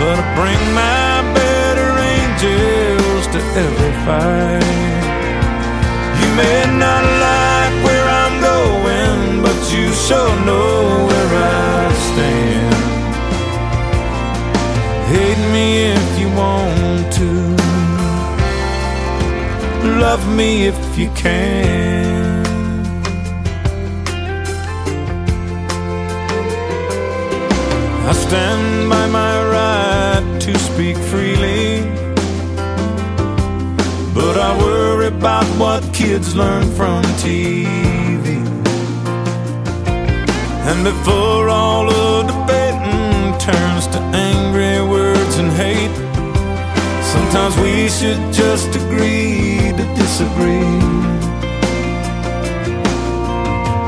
but 0.00 0.16
I 0.22 0.26
bring 0.40 0.62
my 0.74 1.20
better 1.36 1.90
angels 2.16 3.24
to 3.34 3.38
every 3.64 3.94
fight. 4.06 5.12
You 6.20 6.28
may 6.40 6.60
not 6.84 7.04
like 7.28 7.74
where 7.86 8.06
I'm 8.22 8.36
going, 8.52 9.42
but 9.44 9.58
you 9.74 9.86
sure 10.06 10.34
know 10.48 11.06
where 11.08 11.32
I 11.34 11.92
stand. 12.08 12.74
Hate 15.12 15.44
me 15.56 15.66
if 15.98 16.08
you 16.20 16.28
want 16.42 17.12
to. 17.18 17.30
Love 20.04 20.24
me 20.34 20.66
if 20.66 20.98
you 20.98 21.10
can. 21.10 22.21
I 28.12 28.14
stand 28.14 28.90
by 28.90 29.06
my 29.06 29.34
right 29.56 30.40
to 30.42 30.58
speak 30.58 30.98
freely. 31.10 31.80
But 34.12 34.36
I 34.36 34.50
worry 34.58 35.06
about 35.06 35.46
what 35.58 35.80
kids 35.94 36.36
learn 36.36 36.70
from 36.72 37.02
TV. 37.24 38.26
And 40.68 40.84
before 40.84 41.48
all 41.48 41.88
of 41.88 42.26
the 42.26 42.32
debating 42.32 43.38
turns 43.38 43.86
to 43.94 43.98
angry 44.28 44.86
words 44.86 45.34
and 45.38 45.50
hate, 45.64 45.96
sometimes 47.14 47.56
we 47.64 47.88
should 47.88 48.22
just 48.30 48.76
agree 48.76 49.72
to 49.78 49.84
disagree. 49.96 50.76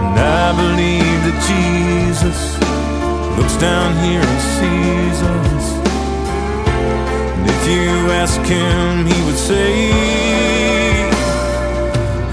And 0.07 0.19
I 0.19 0.49
believe 0.57 1.19
that 1.27 1.39
Jesus 1.51 2.63
looks 3.37 3.57
down 3.57 3.92
here 4.05 4.20
and 4.20 4.40
sees 4.57 5.18
us. 5.23 5.66
And 7.37 7.47
if 7.55 7.62
you 7.68 7.90
ask 8.23 8.40
him, 8.42 9.07
he 9.07 9.18
would 9.27 9.40
say, 9.51 9.90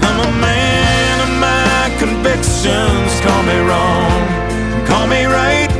I'm 0.06 0.18
a 0.28 0.32
man 0.40 1.14
of 1.26 1.32
my 1.48 1.82
convictions. 1.98 3.10
Call 3.26 3.42
me 3.50 3.58
wrong, 3.70 4.20
call 4.86 5.06
me 5.06 5.24
right, 5.24 5.72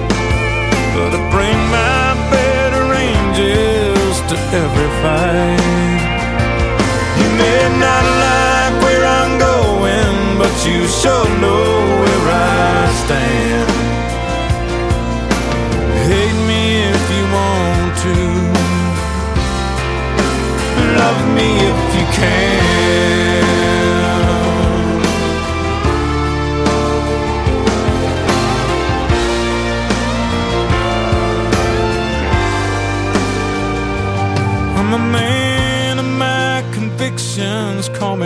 but 0.94 1.10
I 1.18 1.20
bring 1.34 1.58
my 1.80 2.04
better 2.34 2.84
angels 2.92 4.16
to 4.30 4.36
every 4.62 4.90
fight. 5.02 6.02
You 7.20 7.28
may 7.42 7.62
not 7.86 8.04
like 8.26 8.74
where 8.84 9.04
I'm 9.18 9.32
going, 9.38 10.38
but 10.38 10.54
you 10.66 10.86
sure 11.00 11.28
know 11.40 11.64
where 12.02 12.26
I 12.30 13.04
stand. 13.04 13.41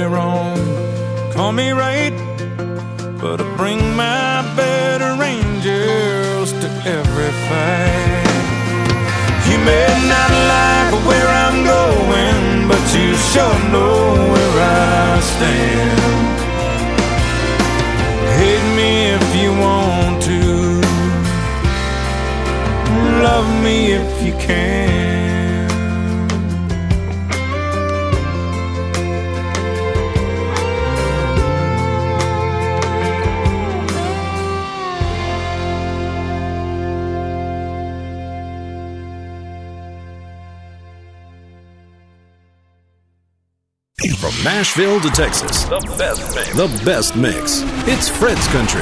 Wrong, 0.09 0.59
call 1.33 1.53
me 1.53 1.71
right, 1.71 2.17
but 3.21 3.41
I 3.41 3.57
bring 3.57 3.81
my 3.97 4.43
better 4.57 5.13
angels 5.23 6.53
to 6.53 6.69
every 6.97 7.33
fight. 7.49 8.27
You 9.49 9.59
may 9.71 9.89
not 10.13 10.31
like 10.55 10.93
where 11.09 11.29
I'm 11.45 11.59
going, 11.65 12.69
but 12.69 12.83
you 12.97 13.15
sure 13.31 13.59
know 13.73 13.97
where 14.33 14.57
I 14.61 15.21
stand. 15.33 16.37
Hate 18.39 18.69
me 18.81 18.91
if 19.19 19.27
you 19.41 19.51
want 19.67 20.23
to, 20.31 20.41
love 23.23 23.49
me 23.63 23.93
if 23.93 24.23
you 24.27 24.33
can. 24.47 24.96
Nashville 44.47 45.01
to 45.01 45.11
Texas, 45.11 45.65
the 45.65 45.81
best 45.99 46.37
mix. 46.37 46.55
The 46.55 46.85
best 46.85 47.17
mix. 47.17 47.63
It's 47.89 48.09
Fred's 48.09 48.47
Country. 48.47 48.81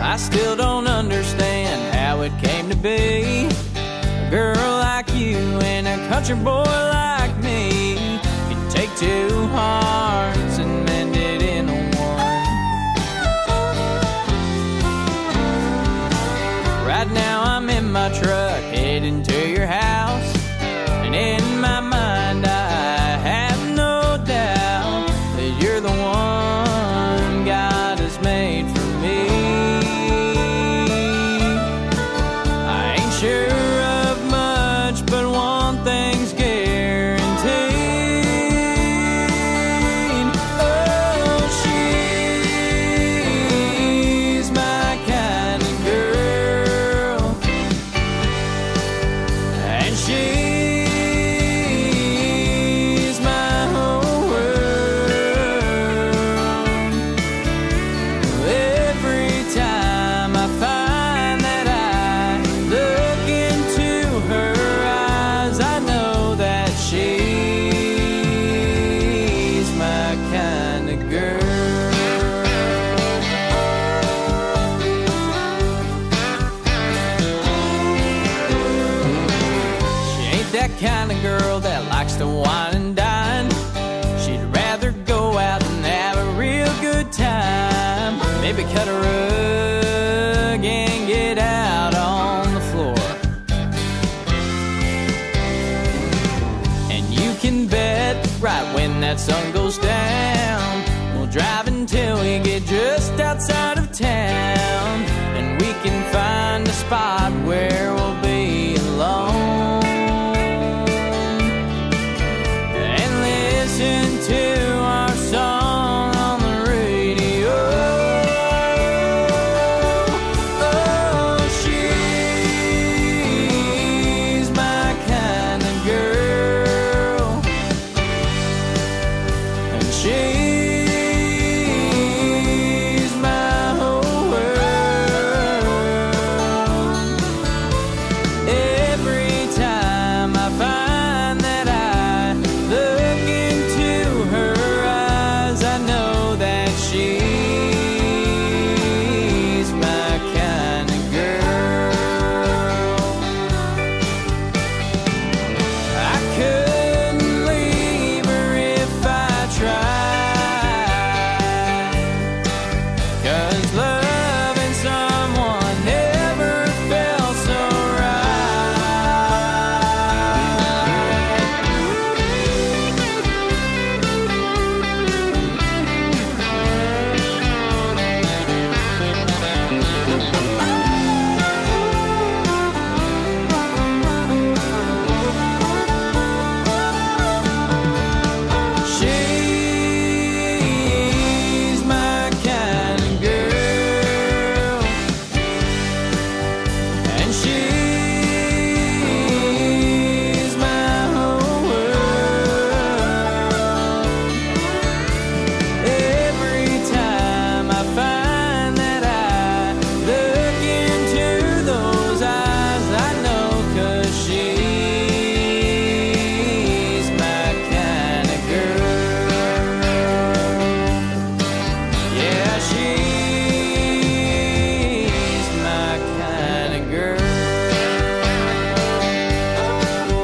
I 0.00 0.16
still 0.18 0.54
don't 0.54 0.86
understand 0.86 1.96
how 1.96 2.20
it 2.20 2.30
came 2.38 2.70
to 2.70 2.76
be. 2.76 3.48
A 3.74 4.28
girl 4.30 4.54
like 4.54 5.12
you 5.12 5.36
and 5.36 5.88
a 5.88 6.08
country 6.08 6.36
boy 6.36 6.62
like 6.62 6.66
me 6.66 6.94
can 6.94 6.96
take 7.02 7.15
two 8.96 9.46
hearts 9.48 10.58
and 10.58 10.86
mend 10.86 11.14
it 11.16 11.42
one. 11.66 12.16
Right 16.86 17.10
now 17.12 17.42
I'm 17.42 17.68
in 17.68 17.92
my 17.92 18.08
truck 18.08 18.62
heading 18.72 19.22
to 19.24 19.48
your 19.50 19.66
house, 19.66 20.35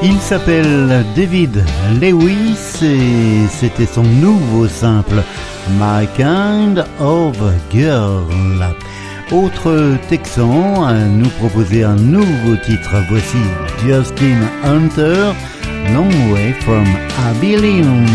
Il 0.05 0.21
s'appelle 0.21 1.05
David 1.15 1.65
Lewis 2.01 2.83
et 2.83 3.47
c'était 3.49 3.87
son 3.87 4.03
nouveau 4.03 4.67
simple 4.67 5.23
My 5.79 6.09
Kind 6.17 6.85
of 6.99 7.37
Girl. 7.71 8.25
Autre 9.31 9.97
Texan 10.09 10.85
à 10.85 10.95
nous 10.95 11.29
proposer 11.39 11.85
un 11.85 11.95
nouveau 11.95 12.57
titre, 12.65 12.97
voici 13.09 13.39
Justin 13.87 14.41
Hunter, 14.65 15.33
Long 15.95 16.11
Way 16.33 16.53
from 16.61 16.85
Abilene. 17.31 18.07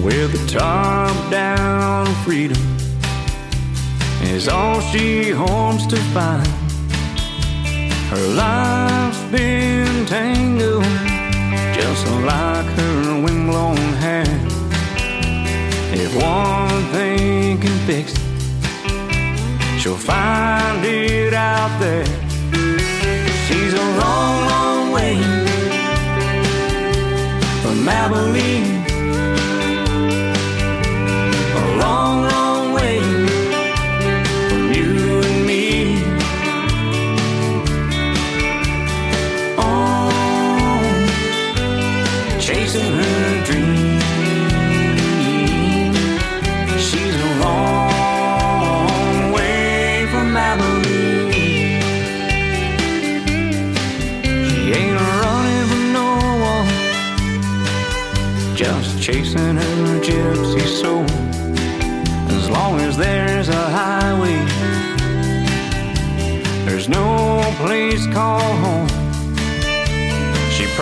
with 0.00 0.32
the 0.32 0.46
top 0.58 1.30
down 1.30 2.06
freedom 2.24 2.56
is 4.22 4.48
all 4.48 4.80
she 4.80 5.30
hopes 5.30 5.86
to 5.86 5.96
find. 6.14 6.46
Her 8.10 8.26
life's 8.34 9.22
been 9.30 10.06
tangled, 10.06 10.84
just 11.74 12.06
like 12.24 12.66
her 12.78 13.22
windblown 13.22 13.76
hair. 14.04 14.24
If 15.92 16.14
one 16.14 16.84
thing 16.92 17.60
can 17.60 17.76
fix 17.86 18.14
it, 18.14 19.80
she'll 19.80 19.96
find 19.96 20.84
it 20.84 21.34
out 21.34 21.78
there. 21.80 22.06
She's 23.46 23.74
a 23.74 23.86
long, 24.00 24.46
long 24.52 24.92
way 24.92 25.16
from 27.62 27.88
Abilene. 27.88 28.81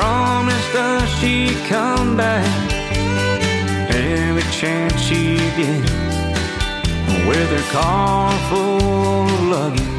promised 0.00 0.74
us 0.76 1.08
she'd 1.20 1.58
come 1.68 2.16
back 2.16 2.72
every 3.90 4.42
chance 4.50 4.98
she 4.98 5.36
gets 5.58 5.92
with 7.28 7.50
her 7.56 7.66
car 7.70 8.32
full 8.48 9.28
of 9.28 9.48
luggage. 9.52 9.89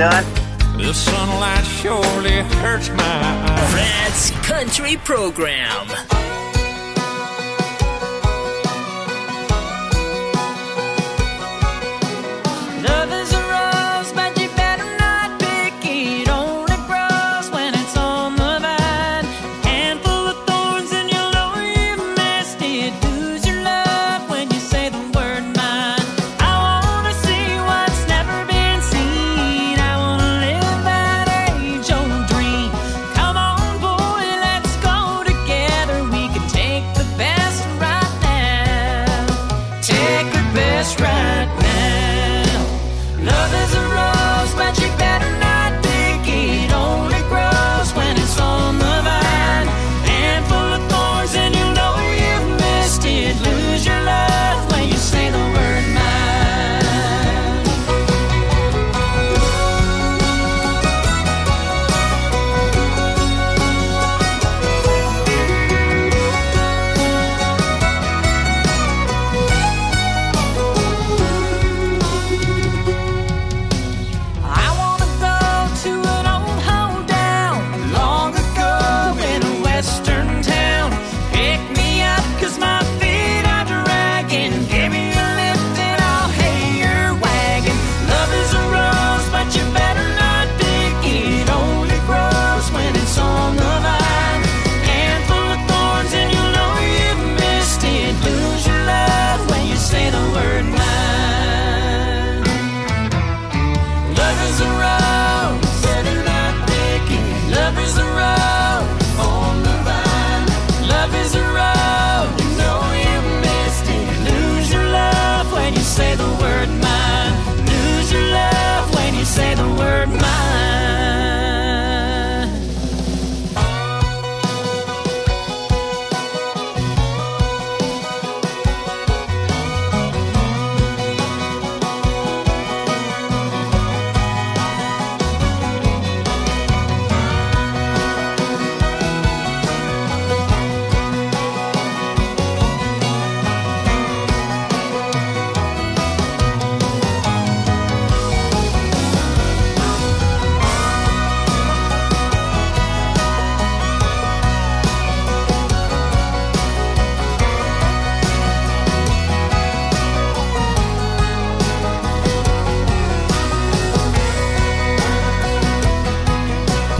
doing? 0.00 0.24
The 0.78 0.94
sunlight 0.94 1.64
surely 1.64 2.40
hurts 2.62 2.88
my 2.88 3.04
eyes. 3.04 3.70
Fred's 3.70 4.30
Country 4.46 4.96
Program. 4.96 5.88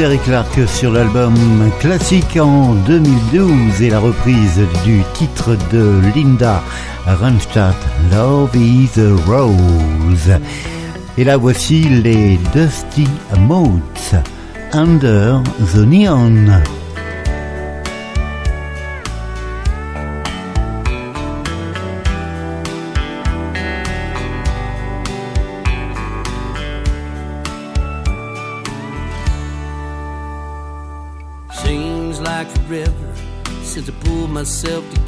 Terry 0.01 0.19
Clark 0.21 0.67
sur 0.67 0.93
l'album 0.93 1.35
classique 1.79 2.39
en 2.41 2.73
2012 2.87 3.83
et 3.83 3.91
la 3.91 3.99
reprise 3.99 4.59
du 4.83 5.03
titre 5.13 5.59
de 5.71 6.01
Linda 6.15 6.63
Ronstadt, 7.07 7.77
Love 8.11 8.57
is 8.57 8.99
a 8.99 9.15
Rose. 9.31 10.41
Et 11.19 11.25
là 11.25 11.37
voici 11.37 11.83
les 11.83 12.39
Dusty 12.55 13.07
Motes, 13.41 14.15
Under 14.73 15.43
the 15.75 15.85
Neon. 15.87 16.80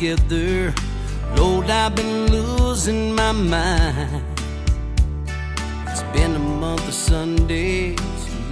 together. 0.02 0.74
Lord, 1.36 1.70
I've 1.70 1.94
been 1.94 2.26
losing 2.26 3.14
my 3.14 3.30
mind. 3.30 4.24
It's 5.86 6.02
been 6.14 6.34
a 6.34 6.38
month 6.40 6.88
of 6.88 6.94
Sundays, 6.94 8.00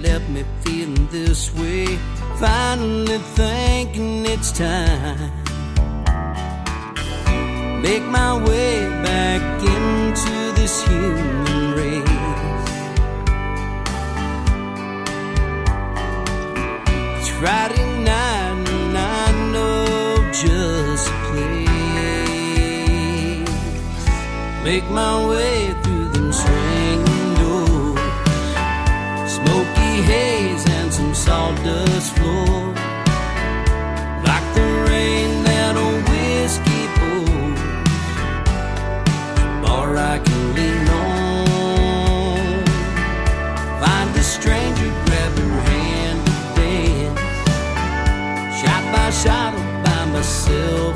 left 0.01 0.29
me 0.29 0.45
feeling 0.61 1.07
this 1.11 1.53
way. 1.55 1.87
Finally 2.39 3.17
thinking 3.35 4.25
it's 4.25 4.51
time. 4.53 5.40
make 24.63 24.87
my 24.91 25.27
way 25.27 25.73
through 25.81 26.07
them 26.09 26.31
swinging 26.31 27.33
doors. 27.41 27.99
Smoky 29.37 29.93
haze 30.11 30.65
and 30.69 30.93
some 30.93 31.15
sawdust 31.15 32.15
floor. 32.15 32.73
Like 34.27 34.47
the 34.53 34.67
rain 34.89 35.43
that 35.43 35.75
a 35.75 35.89
whiskey 36.09 36.83
pours. 36.97 37.61
Bar 39.63 39.97
I 39.97 40.19
can 40.19 40.43
lean 40.55 40.87
on. 40.89 42.65
Find 43.81 44.15
a 44.15 44.23
stranger, 44.23 44.91
grab 45.05 45.33
her 45.39 45.61
hand 45.71 46.19
to 46.27 46.33
dance. 46.61 47.19
Shot 48.61 48.83
by 48.93 49.09
shot, 49.09 49.53
by 49.83 50.05
myself. 50.05 50.90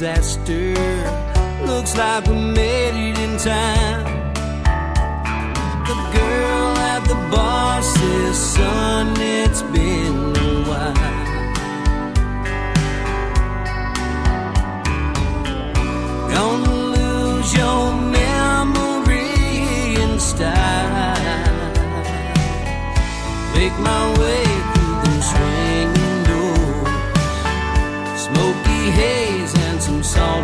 Disaster. 0.00 0.72
Looks 1.66 1.94
like 1.94 2.24
we 2.24 2.34
made 2.34 3.10
it 3.10 3.18
in 3.18 3.36
time. 3.36 4.32
The 5.88 5.96
girl 6.16 6.72
at 6.92 7.02
the 7.06 7.16
bar 7.30 7.82
says, 7.82 8.38
Son, 8.54 9.14
it's 9.18 9.60
been 9.60 10.34
a 10.36 10.64
while. 10.68 10.94
Gonna 16.32 16.76
lose 16.96 17.52
your 17.52 17.92
memory 18.18 19.28
in 20.02 20.18
style. 20.18 21.44
Make 23.54 23.76
my 23.90 24.04
way 24.18 24.44
through 24.72 24.96
them 25.04 25.20
swinging 25.30 26.18
doors, 26.30 26.88
smoky 28.24 28.82
haze 28.98 29.29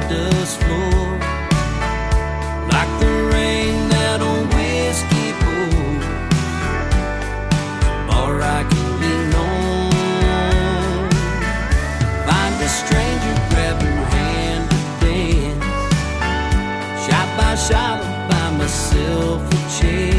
sawdust 0.08 0.60
floor, 0.60 1.18
like 2.70 2.92
the 3.00 3.12
rain 3.32 3.88
that 3.88 4.20
a 4.20 4.34
whiskey 4.54 5.32
pours. 5.42 6.06
Or 8.16 8.42
I 8.42 8.62
can 8.70 8.88
lean 9.00 9.34
on, 9.34 9.90
find 12.26 12.54
a 12.62 12.68
stranger, 12.68 13.34
grab 13.50 13.78
her 13.82 14.04
hand 14.14 14.64
to 14.70 14.78
dance 15.06 15.64
shot 17.06 17.28
by 17.36 17.54
shot 17.56 17.98
myself 18.58 19.40
a 19.42 19.80
chance. 19.80 20.15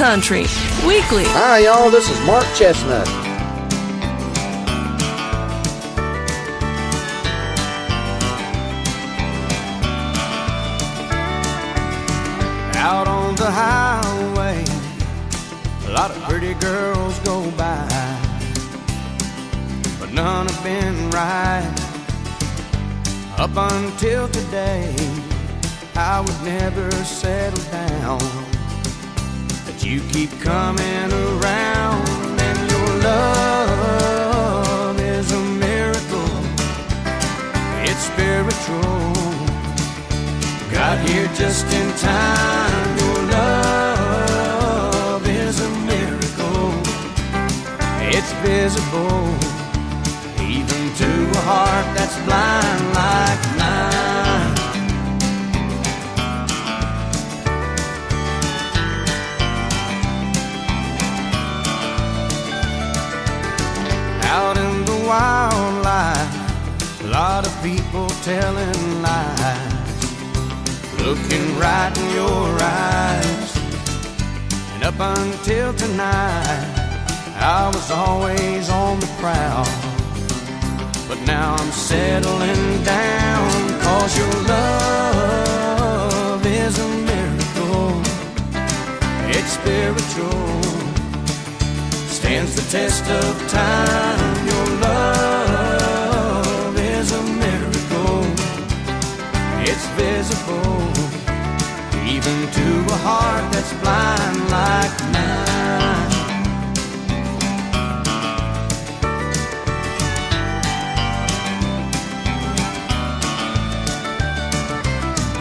Country. 0.00 0.46
Weekly. 0.86 1.24
Hi, 1.26 1.58
y'all. 1.58 1.90
This 1.90 2.08
is 2.08 2.18
Mark 2.26 2.46
Chesnutt. 2.56 3.06
Out 12.76 13.08
on 13.08 13.34
the 13.34 13.50
highway, 13.50 14.64
a 15.86 15.92
lot 15.92 16.10
of 16.10 16.22
pretty 16.22 16.54
girls 16.54 17.18
go 17.18 17.50
by, 17.50 17.86
but 20.00 20.14
none 20.14 20.46
have 20.46 20.64
been 20.64 21.10
right. 21.10 21.74
Up 23.36 23.54
until 23.54 24.28
today, 24.28 24.94
I 25.94 26.22
would 26.22 26.42
never 26.42 26.90
settle 27.04 27.62
down. 27.70 28.59
You 29.82 30.00
keep 30.10 30.30
coming 30.40 31.10
around, 31.10 32.06
and 32.38 32.70
your 32.70 32.88
love 33.02 35.00
is 35.00 35.32
a 35.32 35.40
miracle. 35.40 36.30
It's 37.88 38.04
spiritual. 38.12 39.14
Got 40.70 40.98
here 41.08 41.28
just 41.34 41.66
in 41.72 41.92
time. 41.96 42.98
Your 42.98 43.22
love 43.38 45.26
is 45.26 45.60
a 45.60 45.70
miracle. 45.90 46.72
It's 48.14 48.32
visible, 48.44 49.34
even 50.38 50.92
to 51.00 51.30
a 51.38 51.42
heart 51.42 51.86
that's 51.96 52.16
blind 52.26 52.92
like 52.94 53.40
mine. 53.58 53.59
Out 64.32 64.56
in 64.56 64.84
the 64.84 64.98
wildlife, 65.08 66.34
a 67.02 67.06
lot 67.08 67.46
of 67.46 67.52
people 67.62 68.08
telling 68.22 69.02
lies 69.02 69.80
looking 71.02 71.58
right 71.58 71.92
in 71.98 72.10
your 72.14 72.46
eyes. 72.62 73.50
And 74.74 74.84
up 74.84 75.00
until 75.00 75.74
tonight, 75.74 76.80
I 77.36 77.70
was 77.74 77.90
always 77.90 78.70
on 78.70 79.00
the 79.00 79.10
prowl. 79.18 79.66
But 81.08 81.18
now 81.26 81.56
I'm 81.56 81.72
settling 81.72 82.84
down, 82.84 83.80
cause 83.80 84.16
your 84.16 84.34
love 84.54 86.46
is 86.46 86.78
a 86.78 86.88
miracle. 87.10 88.00
It's 89.34 89.52
spiritual, 89.58 90.69
stands 92.30 92.54
the 92.54 92.62
test 92.70 93.04
of 93.10 93.48
time. 93.48 94.46
Your 94.46 94.66
love 94.86 96.76
is 96.78 97.10
a 97.10 97.22
miracle. 97.42 98.22
It's 99.68 99.86
visible, 99.98 100.80
even 102.06 102.36
to 102.56 102.66
a 102.94 102.98
heart 103.06 103.44
that's 103.52 103.72
blind 103.82 104.38
like 104.56 104.96
mine. 105.14 106.10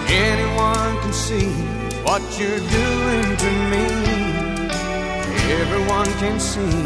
Anyone 0.09 0.93
can 1.01 1.13
see 1.13 1.51
what 2.03 2.21
you're 2.39 2.63
doing 2.79 3.37
to 3.37 3.49
me. 3.69 4.28
Everyone 5.49 6.05
can 6.19 6.39
see 6.39 6.83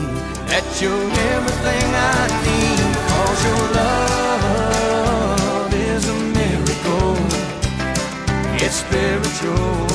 that 0.47 0.63
you're 0.79 1.09
everything 1.35 1.87
I 2.15 2.27
need. 2.47 2.95
Cause 3.11 3.39
your 3.49 3.63
love 3.81 5.73
is 5.73 6.03
a 6.07 6.17
miracle. 6.39 7.17
It's 8.63 8.77
spiritual. 8.85 9.87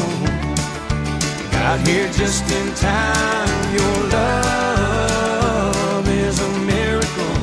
Got 1.51 1.79
here 1.89 2.11
just 2.13 2.45
in 2.51 2.69
time. 2.75 3.73
Your 3.73 3.97
love 4.19 6.07
is 6.09 6.39
a 6.41 6.51
miracle. 6.69 7.39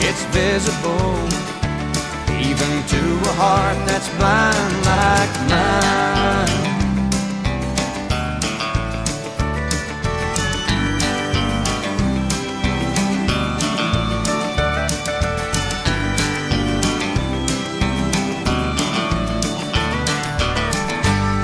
It's 0.00 0.22
invisible, 0.36 1.16
even 2.40 2.72
to 2.92 3.02
a 3.30 3.34
heart 3.40 3.78
that's 3.86 4.08
blind 4.16 4.74
like 4.86 5.32
mine. 5.50 6.65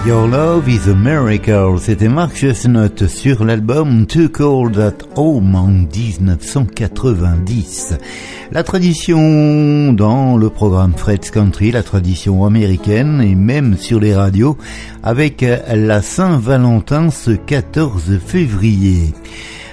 Your 0.05 0.27
Love 0.27 0.69
is 0.69 0.91
a 0.91 0.95
Miracle, 0.95 1.79
c'était 1.79 2.09
Mark 2.09 2.35
Chestnut 2.35 3.07
sur 3.07 3.45
l'album 3.45 4.09
Too 4.09 4.31
Cold 4.31 4.77
at 4.77 4.97
Home 5.15 5.55
en 5.55 5.69
1990. 5.69 7.95
La 8.51 8.65
tradition 8.65 9.93
dans 9.93 10.37
le 10.37 10.51
programme 10.51 10.95
Fred's 10.97 11.31
Country, 11.31 11.71
la 11.71 11.85
tradition 11.85 12.45
américaine 12.45 13.21
et 13.21 13.37
même 13.37 13.77
sur 13.79 14.01
les 14.01 14.13
radios 14.13 14.59
avec 15.05 15.47
la 15.73 16.03
Saint-Valentin 16.03 17.11
ce 17.11 17.31
14 17.31 18.19
février. 18.19 19.15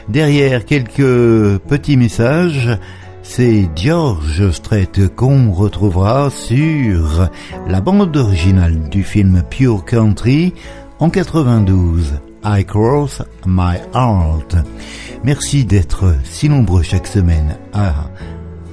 Derrière 0.10 0.66
quelques 0.66 1.58
petits 1.58 1.98
messages, 1.98 2.78
c'est 3.30 3.70
George 3.76 4.50
Strait 4.50 4.90
qu'on 5.16 5.52
retrouvera 5.52 6.32
sur 6.32 7.30
la 7.68 7.80
bande 7.80 8.18
originale 8.18 8.90
du 8.90 9.04
film 9.04 9.44
Pure 9.48 9.86
Country 9.86 10.56
en 10.98 11.12
92. 11.12 12.20
I 12.44 12.66
Cross 12.66 13.22
My 13.46 13.76
Heart. 13.94 14.56
Merci 15.24 15.64
d'être 15.64 16.16
si 16.24 16.50
nombreux 16.50 16.82
chaque 16.82 17.06
semaine 17.06 17.58
à 17.72 17.94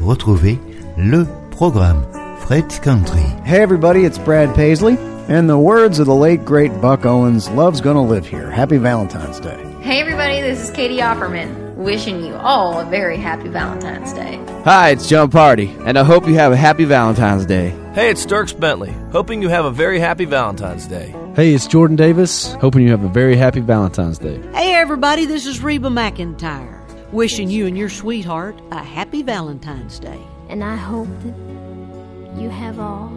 retrouver 0.01 0.59
le 0.97 1.27
programme 1.51 2.03
Fred's 2.39 2.81
Country. 2.81 3.27
Hey 3.45 3.61
everybody, 3.61 4.07
it's 4.07 4.19
Brad 4.19 4.55
Paisley. 4.55 4.97
In 5.29 5.49
the 5.49 5.59
words 5.59 6.01
of 6.01 6.07
the 6.07 6.15
late 6.15 6.47
great 6.47 6.73
Buck 6.81 7.05
Owens, 7.05 7.51
love's 7.51 7.83
gonna 7.83 8.03
live 8.03 8.27
here. 8.27 8.51
Happy 8.51 8.79
Valentine's 8.79 9.39
Day. 9.39 9.59
Hey 9.83 10.01
everybody, 10.01 10.41
this 10.41 10.63
is 10.63 10.71
Katie 10.71 11.01
Offerman, 11.03 11.66
wishing 11.77 12.25
you 12.25 12.35
all 12.37 12.81
a 12.81 12.85
very 12.87 13.19
happy 13.19 13.49
Valentine's 13.49 14.13
Day. 14.15 14.43
Hi, 14.65 14.91
it's 14.91 15.07
Jon 15.09 15.31
Pardi, 15.31 15.69
and 15.87 15.99
I 15.99 16.05
hope 16.05 16.27
you 16.27 16.35
have 16.35 16.51
a 16.51 16.57
happy 16.57 16.85
Valentine's 16.85 17.45
Day. 17.45 17.69
Hey, 17.95 18.11
it's 18.11 18.25
Dierks 18.25 18.59
Bentley, 18.59 18.93
hoping 19.13 19.43
you 19.43 19.51
have 19.51 19.67
a 19.67 19.71
very 19.71 20.01
happy 20.01 20.25
Valentine's 20.25 20.87
Day. 20.87 21.15
Hey, 21.35 21.53
it's 21.55 21.67
Jordan 21.67 21.97
Davis, 21.97 22.55
hoping 22.55 22.83
you 22.83 22.91
have 22.91 23.05
a 23.05 23.09
very 23.09 23.37
happy 23.37 23.61
Valentine's 23.61 24.19
Day. 24.19 24.41
Hey 24.53 24.75
everybody, 24.75 25.27
this 25.27 25.45
is 25.47 25.63
Reba 25.63 25.89
McEntire, 25.89 26.81
wishing 27.13 27.51
you 27.51 27.67
and 27.67 27.77
your 27.77 27.91
sweetheart 27.91 28.59
a 28.71 28.83
happy 28.83 29.23
Valentine's 29.23 29.99
Day. 29.99 30.21
And 30.49 30.65
I 30.65 30.77
hope 30.77 31.09
that 31.25 32.41
you 32.41 32.49
have 32.49 32.81
all 32.81 33.11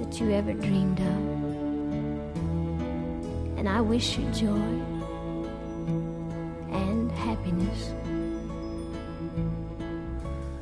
that 0.00 0.18
you 0.18 0.30
ever 0.32 0.54
dreamed 0.54 1.00
of. 1.00 1.34
And 3.58 3.68
I 3.68 3.82
wish 3.82 4.16
you 4.18 4.24
joy 4.30 4.80
and 6.74 7.03
happiness. 7.14 7.92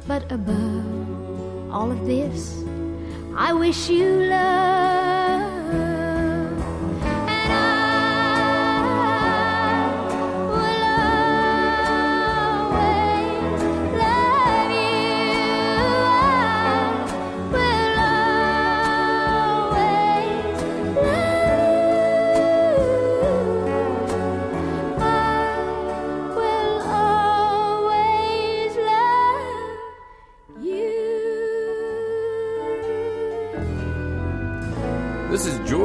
But 0.06 0.30
above 0.30 1.70
all 1.72 1.90
of 1.90 2.06
this, 2.06 2.62
I 3.36 3.52
wish 3.52 3.88
you 3.88 4.24
love. 4.28 5.21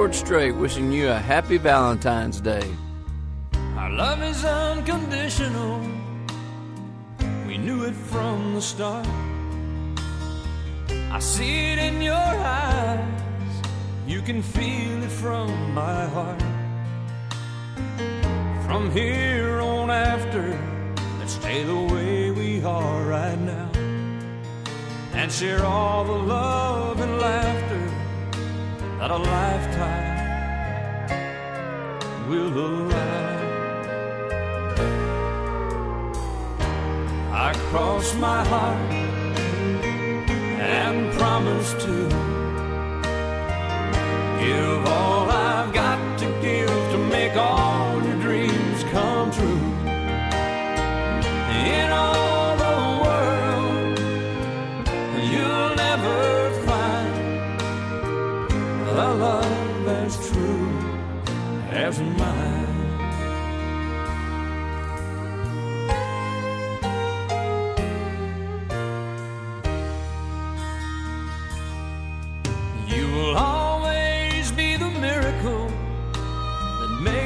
George 0.08 0.20
Strait 0.20 0.56
wishing 0.56 0.90
you 0.90 1.10
a 1.10 1.20
happy 1.20 1.58
Valentine's 1.58 2.40
Day. 2.40 2.66
Our 3.76 3.90
love 3.90 4.24
is 4.24 4.46
unconditional. 4.46 5.82
We 7.46 7.58
knew 7.58 7.84
it 7.84 7.94
from 7.94 8.54
the 8.54 8.62
start. 8.62 9.06
I 11.12 11.20
see 11.20 11.74
it 11.74 11.80
in 11.80 12.02
your 12.02 12.14
eyes. 12.14 13.04
You 14.08 14.22
can 14.22 14.42
feel 14.42 15.04
it 15.04 15.12
from 15.12 15.74
my 15.74 16.06
heart. 16.06 16.42
From 18.66 18.90
here 18.92 19.60
on 19.60 19.90
after, 19.90 20.58
let's 21.20 21.34
stay 21.34 21.64
the 21.64 21.82
way 21.94 22.32
we 22.32 22.64
are 22.64 23.04
right 23.04 23.40
now. 23.40 23.70
And 25.16 25.30
share 25.30 25.66
all 25.66 26.06
the 26.06 26.20
love 26.36 27.02
and 27.02 27.20
laughter 27.20 27.67
that 29.00 29.12
a 29.12 29.18
lifetime 29.18 30.18
will 32.28 32.58
allow. 32.68 33.28
I 37.32 37.54
cross 37.70 38.16
my 38.16 38.44
heart 38.46 38.92
and 40.60 41.14
promise 41.14 41.74
to 41.86 42.10
give 44.40 44.86
all 44.88 45.30
I've 45.30 45.72
got 45.74 46.07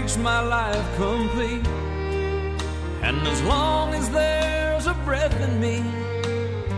makes 0.01 0.17
my 0.17 0.41
life 0.41 0.95
complete. 0.95 1.67
And 3.03 3.17
as 3.27 3.41
long 3.43 3.93
as 3.93 4.09
there's 4.09 4.87
a 4.87 4.95
breath 5.05 5.39
in 5.39 5.59
me, 5.59 5.83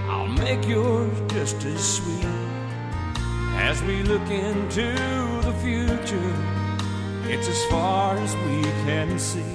I'll 0.10 0.28
make 0.28 0.68
yours 0.68 1.18
just 1.32 1.64
as 1.64 1.82
sweet. 1.98 2.26
As 3.70 3.82
we 3.84 4.04
look 4.04 4.30
into 4.30 4.92
the 5.48 5.54
future, 5.64 6.34
it's 7.32 7.48
as 7.48 7.64
far 7.66 8.18
as 8.18 8.36
we 8.48 8.62
can 8.86 9.18
see. 9.18 9.54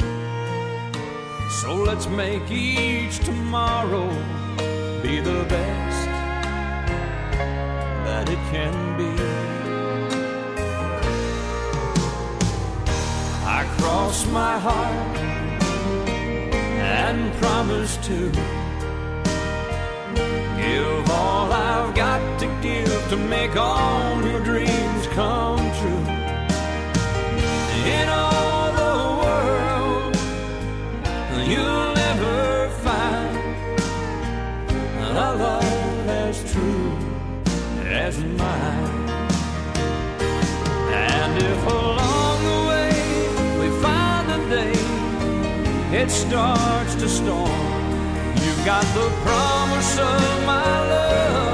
So 1.60 1.74
let's 1.74 2.06
make 2.08 2.50
each 2.50 3.18
tomorrow 3.18 4.08
be 5.02 5.20
the 5.20 5.44
best 5.46 6.06
that 8.06 8.30
it 8.30 8.42
can 8.50 8.96
be. 8.96 9.47
Cross 13.98 14.26
my 14.28 14.56
heart 14.60 15.16
and 17.08 17.32
promise 17.42 17.96
to 18.06 18.30
give 20.56 21.10
all 21.10 21.52
I've 21.52 21.92
got 21.96 22.22
to 22.38 22.46
give 22.62 23.08
to 23.10 23.16
make 23.16 23.56
all 23.56 24.22
your 24.24 24.40
dreams 24.44 25.02
come 25.18 25.58
true. 25.80 26.06
In 27.98 28.08
all 28.08 28.66
the 28.82 28.96
world, 29.22 30.16
you'll 31.50 31.92
never 32.04 32.70
find 32.86 33.36
a 35.06 35.08
love 35.42 36.08
as 36.24 36.36
true 36.52 36.92
as 37.84 38.16
mine. 38.42 39.08
And 40.92 41.42
if 41.42 41.97
it 45.92 46.10
starts 46.10 46.94
to 46.96 47.08
storm, 47.08 47.48
you've 48.42 48.64
got 48.64 48.84
the 48.94 49.08
promise 49.24 49.98
of 49.98 50.46
my 50.46 50.88
love 50.90 51.47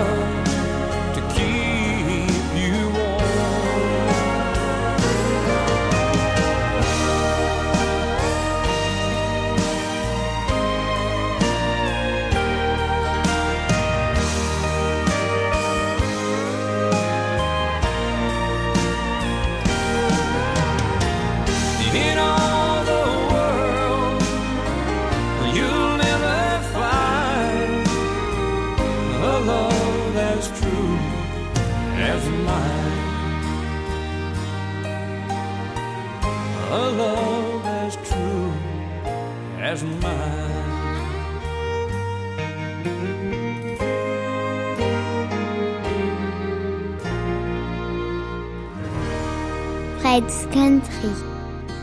Fred's 50.14 50.46
Country. 50.52 51.10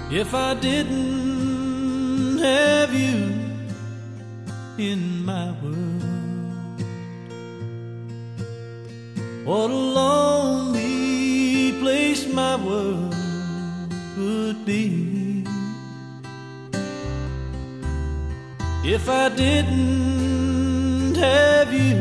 If 0.10 0.34
I 0.34 0.54
didn't 0.54 2.38
have 2.38 2.94
you 2.94 3.34
in 4.78 5.26
my 5.26 5.52
world, 5.62 6.82
what 9.44 9.70
a 9.70 9.74
lonely 10.00 11.74
place 11.82 12.26
my 12.34 12.56
world 12.56 13.14
would 14.18 14.66
be. 14.66 15.44
If 18.86 19.10
I 19.10 19.28
didn't 19.28 21.16
have 21.16 21.74
you 21.74 21.98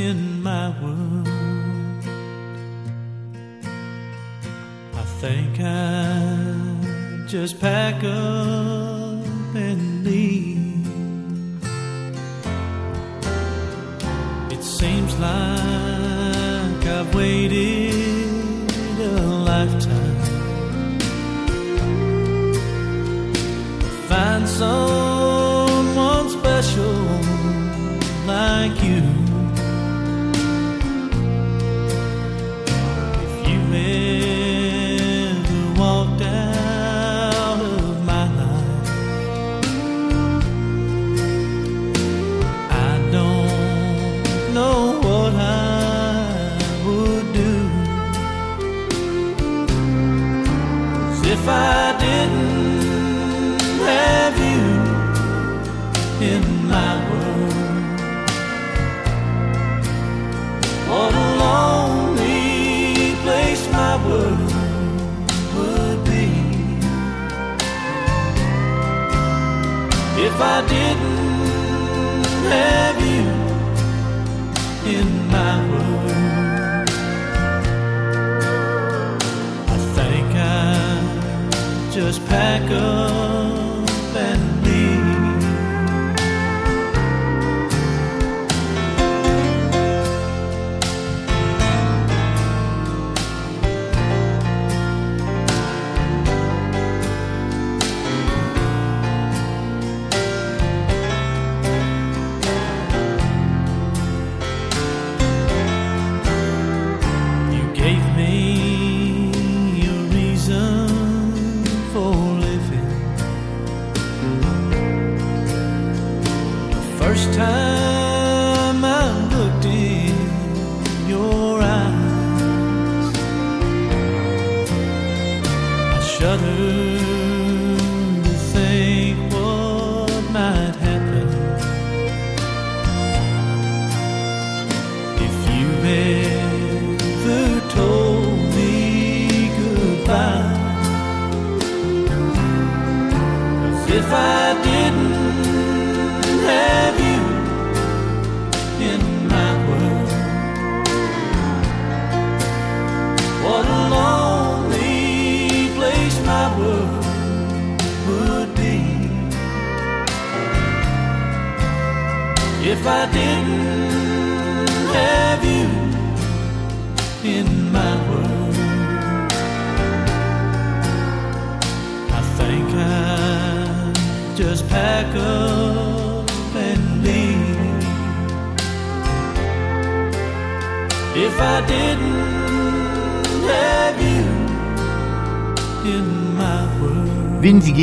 in 0.00 0.40
my 0.40 0.70
world, 0.80 1.01
just 7.26 7.60
pack 7.60 8.02
up 8.04 9.24
and 9.54 10.04
leave. 10.04 10.86
It 14.52 14.62
seems 14.62 15.12
like 15.18 16.86
I've 16.86 17.14
waited 17.14 17.94
a 19.00 19.10
lifetime 19.50 20.20
to 23.80 23.86
find 24.08 24.48
someone 24.48 25.01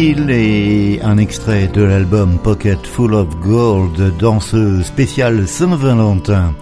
et 0.02 1.02
un 1.04 1.18
extrait 1.18 1.68
de 1.68 1.82
l'album 1.82 2.40
Pocket 2.42 2.88
Full 2.88 3.14
of 3.14 3.28
Gold 3.42 4.16
dans 4.18 4.40
ce 4.40 4.82
spécial 4.82 5.46
Saint-Valentin. 5.46 6.54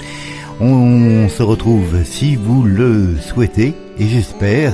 On 0.60 1.30
se 1.30 1.44
retrouve 1.44 2.04
si 2.04 2.36
vous 2.36 2.64
le 2.64 3.16
souhaitez 3.18 3.76
et 4.00 4.08
j'espère 4.08 4.74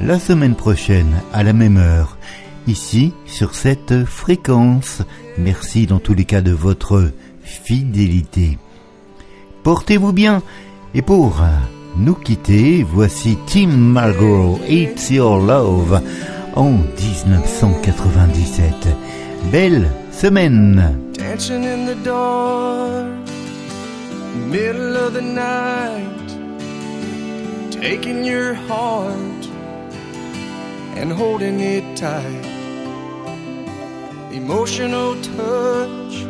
la 0.00 0.18
semaine 0.18 0.54
prochaine 0.54 1.12
à 1.34 1.42
la 1.42 1.52
même 1.52 1.76
heure 1.76 2.16
ici 2.66 3.12
sur 3.26 3.54
cette 3.54 4.06
fréquence. 4.06 5.02
Merci 5.36 5.86
dans 5.86 5.98
tous 5.98 6.14
les 6.14 6.24
cas 6.24 6.40
de 6.40 6.52
votre 6.52 7.10
fidélité. 7.42 8.56
Portez-vous 9.62 10.14
bien 10.14 10.42
et 10.94 11.02
pour 11.02 11.42
nous 11.98 12.14
quitter, 12.14 12.82
voici 12.82 13.36
Tim 13.46 13.66
Marlborough, 13.66 14.58
It's 14.66 15.10
Your 15.10 15.38
Love 15.38 16.00
en 16.54 16.86
1997. 16.96 18.94
Belle 19.50 19.90
semaine 20.10 21.10
Dancing 21.12 21.64
in 21.64 21.86
the 21.86 21.94
dark, 22.04 23.06
middle 24.48 24.96
of 24.96 25.12
the 25.12 25.22
night, 25.22 26.28
taking 27.70 28.24
your 28.24 28.54
heart 28.54 29.46
and 30.96 31.12
holding 31.12 31.60
it 31.60 31.96
tight. 31.96 32.46
Emotional 34.32 35.14
touch, 35.22 36.26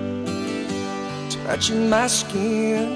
touching 1.45 1.89
my 1.89 2.07
skin, 2.07 2.89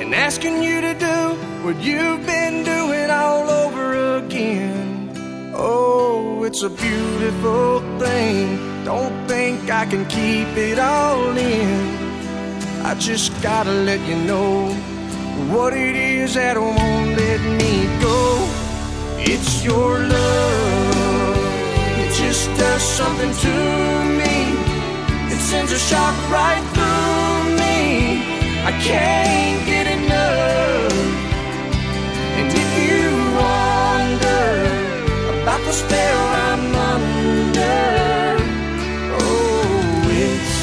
and 0.00 0.14
asking 0.14 0.62
you 0.62 0.80
to 0.80 0.94
do 0.94 1.36
what 1.62 1.76
you've 1.82 2.24
been 2.26 2.64
doing 2.64 3.10
all 3.10 3.48
over 3.48 4.16
again. 4.16 4.91
Oh, 5.54 6.44
it's 6.44 6.62
a 6.62 6.70
beautiful 6.70 7.80
thing. 7.98 8.84
Don't 8.84 9.28
think 9.28 9.70
I 9.70 9.84
can 9.84 10.06
keep 10.06 10.48
it 10.56 10.78
all 10.78 11.36
in. 11.36 12.84
I 12.84 12.94
just 12.94 13.30
gotta 13.42 13.72
let 13.72 14.00
you 14.08 14.16
know 14.16 14.72
what 15.52 15.74
it 15.74 15.94
is 15.94 16.34
that 16.34 16.56
won't 16.58 17.16
let 17.16 17.40
me 17.60 17.86
go. 18.00 18.48
It's 19.18 19.62
your 19.62 19.98
love. 19.98 21.36
It 22.00 22.14
just 22.14 22.48
does 22.58 22.82
something 22.82 23.32
to 23.44 23.54
me. 24.20 24.36
It 25.32 25.40
sends 25.40 25.70
a 25.72 25.78
shock 25.78 26.16
right 26.30 26.64
through 26.72 27.56
me. 27.60 28.24
I 28.64 28.72
can't 28.82 29.66
about 35.42 35.60
the 35.64 35.72
spell 35.72 36.18
I'm 36.48 36.74
under, 36.92 38.36
oh, 39.18 40.04
it's 40.24 40.54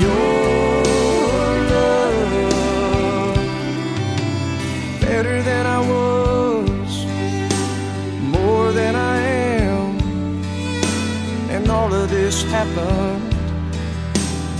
your 0.00 0.84
love. 1.74 3.36
Better 5.00 5.42
than 5.42 5.66
I 5.66 5.80
was, 5.80 7.04
more 8.20 8.70
than 8.70 8.94
I 8.94 9.18
am. 9.66 9.98
And 11.50 11.68
all 11.68 11.92
of 11.92 12.10
this 12.10 12.44
happened 12.44 13.34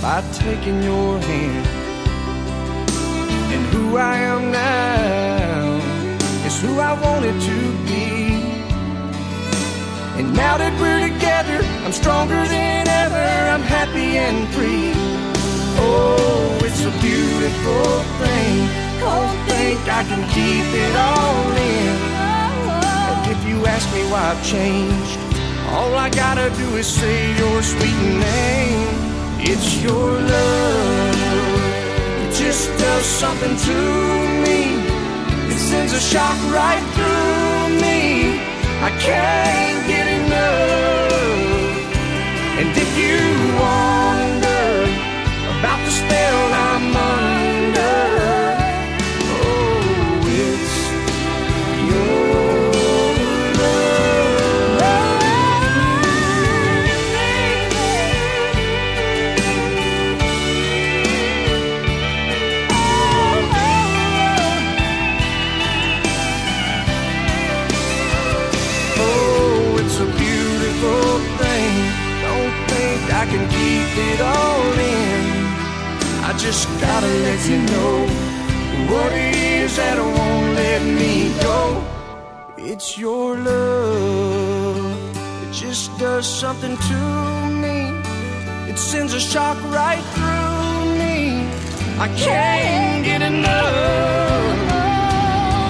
by 0.01 0.21
taking 0.33 0.83
your 0.83 1.19
hand. 1.19 1.67
And 3.53 3.65
who 3.73 3.95
I 3.95 4.17
am 4.17 4.51
now 4.51 5.79
is 6.45 6.61
who 6.61 6.79
I 6.79 6.93
wanted 7.01 7.39
to 7.41 7.71
be. 7.77 7.84
And 10.17 10.33
now 10.33 10.57
that 10.57 10.71
we're 10.79 11.03
together, 11.11 11.59
I'm 11.83 11.91
stronger 11.91 12.41
than 12.47 12.87
ever. 12.87 13.27
I'm 13.53 13.61
happy 13.61 14.15
and 14.15 14.47
free. 14.55 14.95
Oh, 15.77 16.55
it's 16.63 16.83
a 16.87 16.93
beautiful 17.03 17.87
thing. 18.23 18.55
Oh, 19.03 19.27
Don't 19.27 19.39
think 19.51 19.79
I 19.91 20.03
can 20.07 20.23
keep 20.31 20.67
it 20.71 20.95
all 20.95 21.51
in. 21.51 21.91
And 23.11 23.31
if 23.35 23.41
you 23.43 23.65
ask 23.67 23.91
me 23.93 24.03
why 24.07 24.23
I've 24.31 24.43
changed, 24.45 25.19
all 25.75 25.93
I 25.95 26.09
gotta 26.09 26.49
do 26.55 26.67
is 26.77 26.87
say 26.87 27.35
your 27.37 27.61
sweet 27.61 27.99
name. 28.31 28.87
It's 29.51 29.83
your 29.83 30.11
love. 30.31 31.59
It 32.23 32.31
just 32.33 32.69
does 32.79 33.05
something 33.05 33.55
to 33.67 33.77
me. 34.47 34.79
It 35.51 35.59
sends 35.59 35.91
a 35.91 35.99
shock 35.99 36.37
right 36.55 36.83
through 36.95 37.81
me. 37.83 38.39
I 38.79 38.91
can't. 39.03 39.74
And 42.57 42.69
if 42.71 42.97
you 42.97 43.17
wonder 43.59 44.65
about 45.59 45.79
the 45.83 45.91
spell 45.91 46.54
it 73.97 74.21
all 74.21 74.73
in. 74.73 75.25
I 76.23 76.33
just 76.37 76.67
gotta 76.81 77.07
let 77.27 77.39
you 77.47 77.59
know 77.73 78.07
what 78.91 79.11
it 79.11 79.35
is 79.35 79.77
that 79.77 79.97
won't 79.99 80.55
let 80.55 80.81
me 80.83 81.31
go. 81.41 81.83
It's 82.57 82.97
your 82.97 83.37
love, 83.37 85.13
it 85.43 85.51
just 85.53 85.97
does 85.97 86.27
something 86.27 86.75
to 86.75 86.99
me. 87.63 87.77
It 88.69 88.77
sends 88.77 89.13
a 89.13 89.19
shock 89.19 89.57
right 89.71 90.03
through 90.15 90.95
me. 91.01 91.47
I 91.97 92.07
can't 92.17 93.05
get 93.05 93.21
enough. 93.21 94.71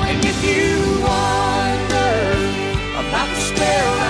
And 0.09 0.25
if 0.25 0.37
you 0.49 0.71
wonder 1.11 2.15
about 3.01 3.29
the 3.35 3.41
spell 3.41 4.04